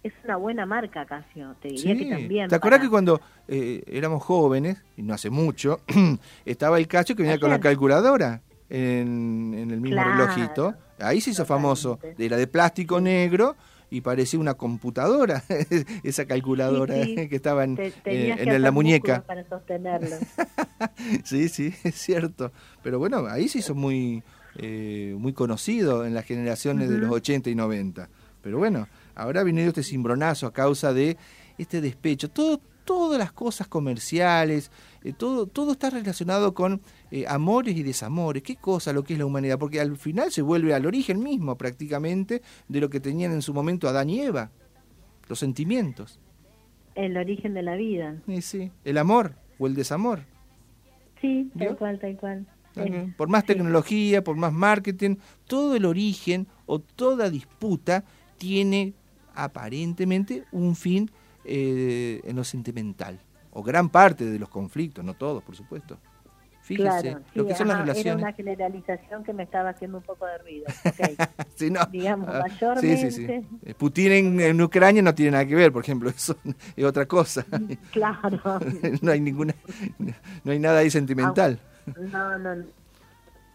es 0.04 0.14
una 0.24 0.38
buena 0.38 0.66
marca 0.66 1.06
Casio, 1.06 1.56
te 1.62 1.70
diría 1.70 1.98
que 1.98 2.06
también. 2.06 2.48
¿Te 2.48 2.56
acuerdas 2.56 2.82
que 2.82 2.90
cuando 2.90 3.20
eh, 3.48 3.84
éramos 3.88 4.24
jóvenes, 4.24 4.84
y 4.98 5.02
no 5.02 5.14
hace 5.14 5.30
mucho, 5.30 5.82
estaba 6.46 6.78
el 6.78 6.88
Casio 6.88 7.16
que 7.16 7.24
venía 7.24 7.40
con 7.40 7.50
la 7.50 7.60
calculadora 7.60 8.42
en, 8.70 9.68
el 9.70 9.82
mismo 9.82 10.04
relojito? 10.04 10.76
Ahí 11.00 11.22
se 11.22 11.32
hizo 11.32 11.46
famoso, 11.46 12.00
era 12.18 12.38
de 12.38 12.48
plástico 12.48 13.02
negro 13.02 13.56
y 13.90 14.02
parecía 14.02 14.40
una 14.40 14.54
computadora, 14.54 15.44
esa 16.04 16.26
calculadora 16.26 16.96
que 16.96 17.36
estaba 17.36 17.64
en, 17.64 17.78
en 18.06 18.62
la 18.62 18.72
muñeca. 18.72 19.24
Para 19.26 19.48
sostenerlo. 19.48 20.16
sí, 21.24 21.50
sí, 21.50 21.74
es 21.84 21.96
cierto. 21.96 22.52
Pero 22.84 23.00
bueno, 23.00 23.26
ahí 23.28 23.48
se 23.48 23.60
hizo 23.60 23.76
muy, 23.76 24.24
eh, 24.56 25.16
muy 25.18 25.34
conocido 25.34 26.06
en 26.06 26.14
las 26.14 26.26
generaciones 26.26 26.90
de 26.90 26.98
los 26.98 27.12
80 27.12 27.50
y 27.50 27.56
90. 27.56 28.10
Pero 28.42 28.58
bueno, 28.58 28.88
ahora 29.16 29.42
ha 29.42 29.44
venido 29.44 29.70
este 29.70 29.84
cimbronazo 29.84 30.48
a 30.48 30.54
causa 30.54 30.94
de 30.94 31.18
este 31.58 31.82
despecho. 31.82 32.30
Todo, 32.30 32.62
todas 32.86 33.20
las 33.20 33.32
cosas 33.32 33.68
comerciales, 33.68 34.72
eh, 35.04 35.14
todo, 35.14 35.48
todo 35.48 35.72
está 35.72 35.90
relacionado 35.90 36.54
con 36.54 36.82
eh, 37.12 37.26
amores 37.28 37.76
y 37.76 37.84
desamores. 37.84 38.44
¿Qué 38.44 38.56
cosa 38.56 38.94
lo 38.94 39.04
que 39.04 39.14
es 39.14 39.20
la 39.20 39.26
humanidad? 39.26 39.58
Porque 39.58 39.80
al 39.80 39.98
final 39.98 40.32
se 40.32 40.42
vuelve 40.42 40.74
al 40.74 40.86
origen 40.86 41.22
mismo 41.24 41.58
prácticamente 41.58 42.42
de 42.68 42.82
lo 42.82 42.90
que 42.90 43.00
tenían 43.00 43.32
en 43.32 43.42
su 43.42 43.54
momento 43.54 43.88
Adán 43.88 44.10
y 44.10 44.22
Eva, 44.22 44.52
los 45.28 45.40
sentimientos. 45.40 46.20
El 46.96 47.16
origen 47.18 47.54
de 47.54 47.64
la 47.64 47.76
vida. 47.76 48.18
Sí, 48.26 48.42
sí. 48.42 48.72
El 48.84 48.98
amor 48.98 49.36
o 49.58 49.68
el 49.68 49.76
desamor. 49.76 50.22
Sí, 51.22 51.50
tal 51.58 51.78
cual, 51.78 52.00
tal 52.00 52.18
cual. 52.18 52.48
Por 53.18 53.28
más 53.28 53.46
tecnología, 53.46 54.24
por 54.24 54.36
más 54.36 54.54
marketing, 54.54 55.16
todo 55.46 55.76
el 55.76 55.86
origen 55.86 56.48
o 56.66 56.80
toda 56.80 57.30
disputa 57.30 58.06
tiene 58.38 58.94
aparentemente 59.36 60.46
un 60.52 60.76
fin 60.76 61.10
eh, 61.44 62.22
en 62.24 62.36
lo 62.36 62.44
sentimental. 62.44 63.20
O 63.52 63.64
gran 63.64 63.90
parte 63.90 64.26
de 64.26 64.40
los 64.40 64.50
conflictos, 64.50 65.04
no 65.04 65.16
todos, 65.16 65.44
por 65.44 65.56
supuesto. 65.56 65.98
Fíjese, 66.62 67.18
lo 67.34 67.48
que 67.48 67.56
son 67.56 67.68
las 67.68 67.80
relaciones. 67.80 68.22
Era 68.22 68.28
una 68.28 68.34
generalización 68.34 69.24
que 69.24 69.34
me 69.34 69.42
estaba 69.42 69.70
haciendo 69.70 69.98
un 69.98 70.04
poco 70.04 70.28
de 70.28 70.38
ruido. 70.38 70.66
sí, 71.56 71.72
no. 71.72 71.84
Digamos, 71.88 72.30
ah, 72.30 72.44
mayormente. 72.48 73.12
Sí, 73.12 73.26
sí, 73.26 73.48
eh, 73.66 73.74
Putin 73.74 74.40
en, 74.40 74.62
Ucrania 74.62 75.02
no 75.02 75.16
tiene 75.16 75.32
nada 75.32 75.48
que 75.48 75.56
ver, 75.56 75.72
por 75.72 75.84
ejemplo, 75.84 76.10
eso 76.16 76.38
es 76.76 76.86
otra 76.86 77.08
cosa. 77.08 77.44
Claro. 77.92 78.60
no 79.02 79.12
hay 79.12 79.20
ninguna, 79.20 79.56
no 80.44 80.52
hay 80.52 80.60
nada 80.60 80.80
ahí 80.80 80.92
sentimental. 80.92 81.60
No, 82.12 82.38
no. 82.38 82.64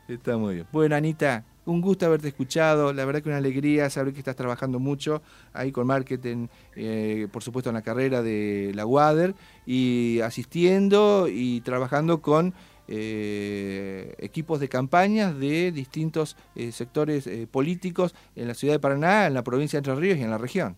Está 0.08 0.36
muy 0.36 0.56
bien. 0.56 0.66
Bueno, 0.72 0.96
Anita, 0.96 1.44
un 1.66 1.80
gusto 1.80 2.06
haberte 2.06 2.28
escuchado, 2.28 2.92
la 2.92 3.04
verdad 3.04 3.22
que 3.22 3.28
una 3.28 3.38
alegría 3.38 3.88
saber 3.90 4.12
que 4.12 4.18
estás 4.18 4.36
trabajando 4.36 4.78
mucho 4.78 5.22
ahí 5.52 5.72
con 5.72 5.86
marketing, 5.86 6.48
eh, 6.76 7.28
por 7.32 7.42
supuesto 7.42 7.70
en 7.70 7.74
la 7.74 7.82
carrera 7.82 8.22
de 8.22 8.72
la 8.74 8.86
WADER, 8.86 9.34
y 9.66 10.20
asistiendo 10.20 11.26
y 11.28 11.60
trabajando 11.62 12.20
con 12.20 12.54
eh, 12.86 14.14
equipos 14.18 14.60
de 14.60 14.68
campañas 14.68 15.38
de 15.38 15.72
distintos 15.72 16.36
eh, 16.54 16.70
sectores 16.70 17.28
políticos 17.50 18.14
en 18.36 18.48
la 18.48 18.54
ciudad 18.54 18.74
de 18.74 18.80
Paraná, 18.80 19.26
en 19.26 19.34
la 19.34 19.42
provincia 19.42 19.80
de 19.80 19.90
Entre 19.90 20.00
Ríos 20.00 20.18
y 20.18 20.22
en 20.22 20.30
la 20.30 20.38
región. 20.38 20.76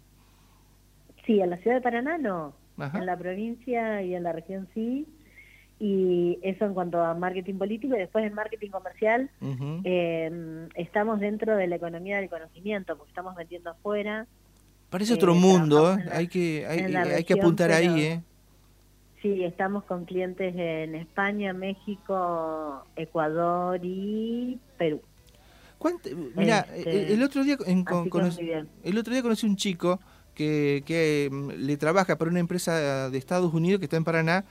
Sí, 1.27 1.41
en 1.41 1.51
la 1.51 1.57
ciudad 1.59 1.77
de 1.77 1.83
Paraná 1.83 2.19
no, 2.19 2.55
en 2.79 3.07
la 3.07 3.19
provincia 3.19 4.03
y 4.03 4.15
en 4.15 4.23
la 4.23 4.33
región 4.33 4.69
sí 4.75 5.07
y 5.79 6.39
eso 6.43 6.65
en 6.65 6.75
cuanto 6.75 7.03
a 7.03 7.15
marketing 7.15 7.59
político 7.59 7.95
y 7.95 7.99
después 7.99 8.25
en 8.25 8.33
marketing 8.33 8.71
comercial 8.71 9.31
eh, 9.85 10.69
estamos 10.75 11.21
dentro 11.21 11.55
de 11.57 11.67
la 11.67 11.77
economía 11.77 12.17
del 12.17 12.31
conocimiento 12.31 12.97
porque 12.97 13.11
estamos 13.11 13.37
vendiendo 13.37 13.71
afuera 13.71 14.27
parece 14.89 15.13
otro 15.13 15.33
eh, 15.35 15.39
mundo 15.39 15.95
¿eh? 15.95 16.05
hay 16.13 16.29
que 16.29 16.67
hay, 16.67 17.25
que 17.25 17.35
apuntar 17.35 17.73
ahí 17.73 18.01
eh 18.01 18.21
sí 19.21 19.45
estamos 19.45 19.85
con 19.85 20.07
clientes 20.07 20.55
en 20.57 20.95
España 20.95 21.53
México 21.53 22.85
Ecuador 22.97 23.81
y 23.83 24.59
Perú. 24.79 25.01
Mira 26.35 26.67
este, 26.75 27.13
el 27.13 27.23
otro 27.23 27.45
día 27.45 27.57
en, 27.67 27.85
el 28.83 28.99
otro 28.99 29.13
día 29.13 29.23
conocí 29.23 29.47
un 29.47 29.57
chico 29.57 30.01
que, 30.35 30.83
que 30.87 31.29
mm, 31.31 31.51
le 31.51 31.77
trabaja 31.77 32.17
para 32.17 32.31
una 32.31 32.41
empresa 32.41 33.11
de 33.11 33.19
Estados 33.19 33.53
Unidos 33.53 33.79
que 33.79 33.85
está 33.85 33.97
en 33.97 34.05
Paraná 34.05 34.45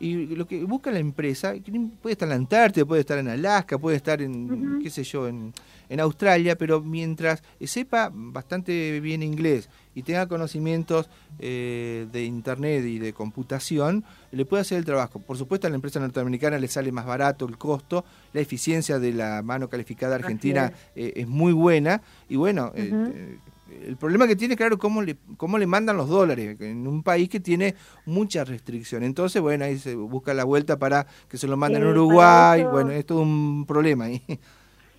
y 0.00 0.34
lo 0.34 0.46
que 0.46 0.64
busca 0.64 0.90
la 0.90 0.98
empresa, 0.98 1.54
puede 2.00 2.14
estar 2.14 2.26
en 2.26 2.30
la 2.30 2.36
Antártida, 2.36 2.86
puede 2.86 3.02
estar 3.02 3.18
en 3.18 3.28
Alaska, 3.28 3.76
puede 3.76 3.98
estar 3.98 4.22
en, 4.22 4.80
qué 4.82 4.88
sé 4.88 5.04
yo, 5.04 5.28
en, 5.28 5.52
en, 5.90 6.00
Australia, 6.00 6.56
pero 6.56 6.80
mientras 6.80 7.42
sepa 7.60 8.10
bastante 8.10 8.98
bien 9.00 9.22
inglés 9.22 9.68
y 9.94 10.02
tenga 10.02 10.26
conocimientos 10.26 11.10
eh, 11.38 12.06
de 12.10 12.24
Internet 12.24 12.84
y 12.86 12.98
de 12.98 13.12
computación, 13.12 14.02
le 14.32 14.46
puede 14.46 14.62
hacer 14.62 14.78
el 14.78 14.86
trabajo. 14.86 15.18
Por 15.20 15.36
supuesto, 15.36 15.66
a 15.66 15.70
la 15.70 15.76
empresa 15.76 16.00
norteamericana 16.00 16.58
le 16.58 16.68
sale 16.68 16.90
más 16.92 17.04
barato 17.04 17.46
el 17.46 17.58
costo, 17.58 18.04
la 18.32 18.40
eficiencia 18.40 18.98
de 18.98 19.12
la 19.12 19.42
mano 19.42 19.68
calificada 19.68 20.14
argentina 20.14 20.72
es. 20.94 21.12
Eh, 21.16 21.26
muy 21.26 21.52
buena 21.52 22.00
y 22.28 22.36
bueno, 22.36 22.72
eh, 22.74 23.36
el 23.70 23.96
problema 23.96 24.26
que 24.26 24.36
tiene, 24.36 24.56
claro, 24.56 24.78
cómo 24.78 25.02
le, 25.02 25.16
cómo 25.36 25.58
le 25.58 25.66
mandan 25.66 25.96
los 25.96 26.08
dólares 26.08 26.60
en 26.60 26.86
un 26.86 27.02
país 27.02 27.28
que 27.28 27.40
tiene 27.40 27.74
mucha 28.06 28.44
restricción. 28.44 29.02
Entonces, 29.02 29.40
bueno, 29.40 29.64
ahí 29.64 29.78
se 29.78 29.94
busca 29.94 30.34
la 30.34 30.44
vuelta 30.44 30.78
para 30.78 31.06
que 31.28 31.36
se 31.36 31.46
lo 31.46 31.56
manden 31.56 31.84
a 31.84 31.90
Uruguay. 31.90 32.64
Bueno, 32.64 32.90
es 32.90 33.06
todo 33.06 33.22
un 33.22 33.64
problema 33.66 34.04
ahí. 34.04 34.22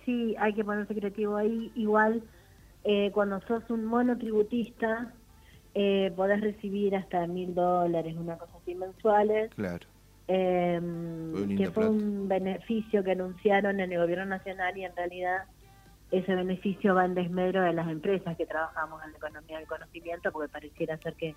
Sí, 0.04 0.34
hay 0.38 0.52
que 0.52 0.64
ponerse 0.64 0.94
creativo 0.94 1.36
ahí. 1.36 1.70
Igual, 1.76 2.22
eh, 2.84 3.10
cuando 3.12 3.40
sos 3.42 3.62
un 3.70 3.84
monotributista, 3.84 5.12
eh, 5.74 6.12
podés 6.16 6.40
recibir 6.40 6.96
hasta 6.96 7.26
mil 7.26 7.54
dólares, 7.54 8.16
una 8.18 8.36
cosa 8.36 8.52
así 8.60 8.74
mensuales. 8.74 9.50
Claro. 9.54 9.86
Eh, 10.28 10.80
que 11.56 11.70
fue 11.70 11.88
un 11.88 12.28
beneficio 12.28 13.04
que 13.04 13.12
anunciaron 13.12 13.80
en 13.80 13.92
el 13.92 13.98
gobierno 13.98 14.24
nacional 14.26 14.76
y 14.76 14.84
en 14.84 14.96
realidad 14.96 15.44
ese 16.12 16.34
beneficio 16.34 16.94
va 16.94 17.06
en 17.06 17.14
desmedro 17.14 17.62
de 17.62 17.72
las 17.72 17.88
empresas 17.88 18.36
que 18.36 18.46
trabajamos 18.46 19.02
en 19.02 19.12
la 19.12 19.16
economía 19.16 19.58
del 19.58 19.66
conocimiento, 19.66 20.30
porque 20.30 20.48
pareciera 20.48 20.98
ser 20.98 21.14
que 21.14 21.34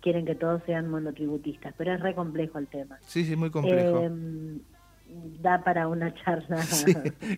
quieren 0.00 0.26
que 0.26 0.34
todos 0.34 0.60
sean 0.66 0.90
monotributistas, 0.90 1.72
pero 1.78 1.94
es 1.94 2.00
re 2.00 2.14
complejo 2.14 2.58
el 2.58 2.66
tema. 2.66 2.98
Sí, 3.02 3.24
sí, 3.24 3.36
muy 3.36 3.50
complejo. 3.50 4.02
Eh, 4.02 4.10
da 5.40 5.62
para 5.62 5.88
una 5.88 6.12
charla. 6.14 6.58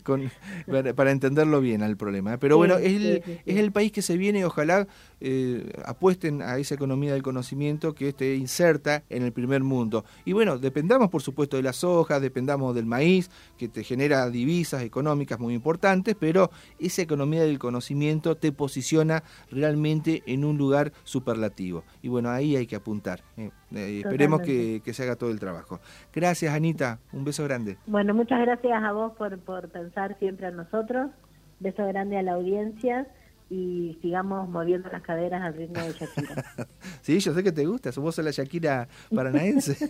para, 0.97 1.11
entenderlo 1.11 1.61
bien 1.61 1.83
al 1.83 1.97
problema. 1.97 2.35
¿eh? 2.35 2.39
Pero 2.39 2.57
bueno, 2.57 2.77
es 2.77 2.93
el, 2.93 3.23
es 3.45 3.57
el 3.57 3.73
país 3.73 3.93
que 3.93 4.03
se 4.03 4.17
viene 4.17 4.41
y 4.41 4.45
ojalá 4.45 4.87
eh, 5.21 5.71
apuesten 5.85 6.43
a 6.43 6.59
esa 6.59 6.75
economía 6.75 7.13
del 7.13 7.23
conocimiento 7.23 7.95
que 7.95 8.09
esté 8.09 8.35
inserta 8.35 9.05
en 9.09 9.23
el 9.23 9.33
primer 9.33 9.63
mundo. 9.63 10.05
Y 10.25 10.33
bueno, 10.33 10.59
dependamos 10.59 11.11
por 11.11 11.23
supuesto 11.23 11.57
de 11.57 11.63
las 11.63 11.85
hojas, 11.85 12.21
dependamos 12.21 12.75
del 12.75 12.87
maíz, 12.87 13.31
que 13.59 13.69
te 13.69 13.85
genera 13.85 14.29
divisas 14.31 14.83
económicas 14.83 15.39
muy 15.39 15.55
importantes, 15.55 16.17
pero 16.19 16.51
esa 16.79 17.03
economía 17.03 17.43
del 17.43 17.59
conocimiento 17.59 18.37
te 18.37 18.53
posiciona 18.53 19.23
realmente 19.51 20.23
en 20.27 20.45
un 20.45 20.57
lugar 20.59 20.93
superlativo. 21.05 21.85
Y 22.03 22.09
bueno, 22.09 22.31
ahí 22.31 22.57
hay 22.57 22.67
que 22.67 22.77
apuntar. 22.77 23.23
¿eh? 23.37 23.51
esperemos 23.73 24.41
que, 24.41 24.83
que 24.85 24.93
se 24.95 25.03
haga 25.05 25.17
todo 25.17 25.31
el 25.31 25.39
trabajo. 25.39 25.81
Gracias, 26.13 26.53
Anita. 26.53 26.99
Un 27.13 27.25
beso 27.25 27.45
grande. 27.45 27.60
Bueno, 27.87 28.15
muchas 28.15 28.41
gracias 28.41 28.83
a 28.83 28.93
vos 28.93 29.13
por, 29.17 29.39
por 29.39 29.69
pensar 29.69 30.19
siempre 30.19 30.49
en 30.49 30.57
nosotros. 30.57 31.11
Beso 31.59 31.87
grande 31.87 32.19
a 32.19 32.23
la 32.23 32.33
audiencia 32.33 33.07
y 33.51 33.99
sigamos 34.01 34.49
moviendo 34.49 34.89
las 34.91 35.03
caderas 35.03 35.43
al 35.43 35.55
ritmo 35.55 35.83
de 35.83 35.93
Shakira. 35.93 36.45
sí, 37.03 37.19
yo 37.19 37.35
sé 37.35 37.43
que 37.43 37.51
te 37.51 37.67
gusta, 37.67 37.91
vos 37.97 38.15
sos 38.15 38.25
la 38.25 38.31
Shakira 38.31 38.89
paranaense. 39.13 39.77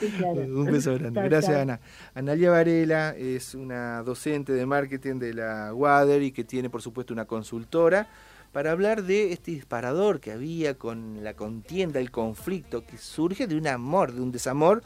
Un 0.34 0.64
beso 0.66 0.94
grande. 0.94 1.22
Gracias, 1.22 1.56
Ana. 1.56 1.80
Analia 2.14 2.50
Varela 2.50 3.14
es 3.16 3.54
una 3.54 4.02
docente 4.02 4.52
de 4.52 4.66
marketing 4.66 5.20
de 5.20 5.34
la 5.34 5.72
WADER 5.72 6.22
y 6.22 6.32
que 6.32 6.42
tiene, 6.42 6.68
por 6.68 6.82
supuesto, 6.82 7.14
una 7.14 7.26
consultora 7.26 8.08
para 8.52 8.72
hablar 8.72 9.04
de 9.04 9.32
este 9.32 9.52
disparador 9.52 10.18
que 10.18 10.32
había 10.32 10.74
con 10.76 11.22
la 11.22 11.34
contienda, 11.34 12.00
el 12.00 12.10
conflicto 12.10 12.84
que 12.84 12.98
surge 12.98 13.46
de 13.46 13.56
un 13.56 13.68
amor, 13.68 14.12
de 14.12 14.20
un 14.20 14.32
desamor 14.32 14.82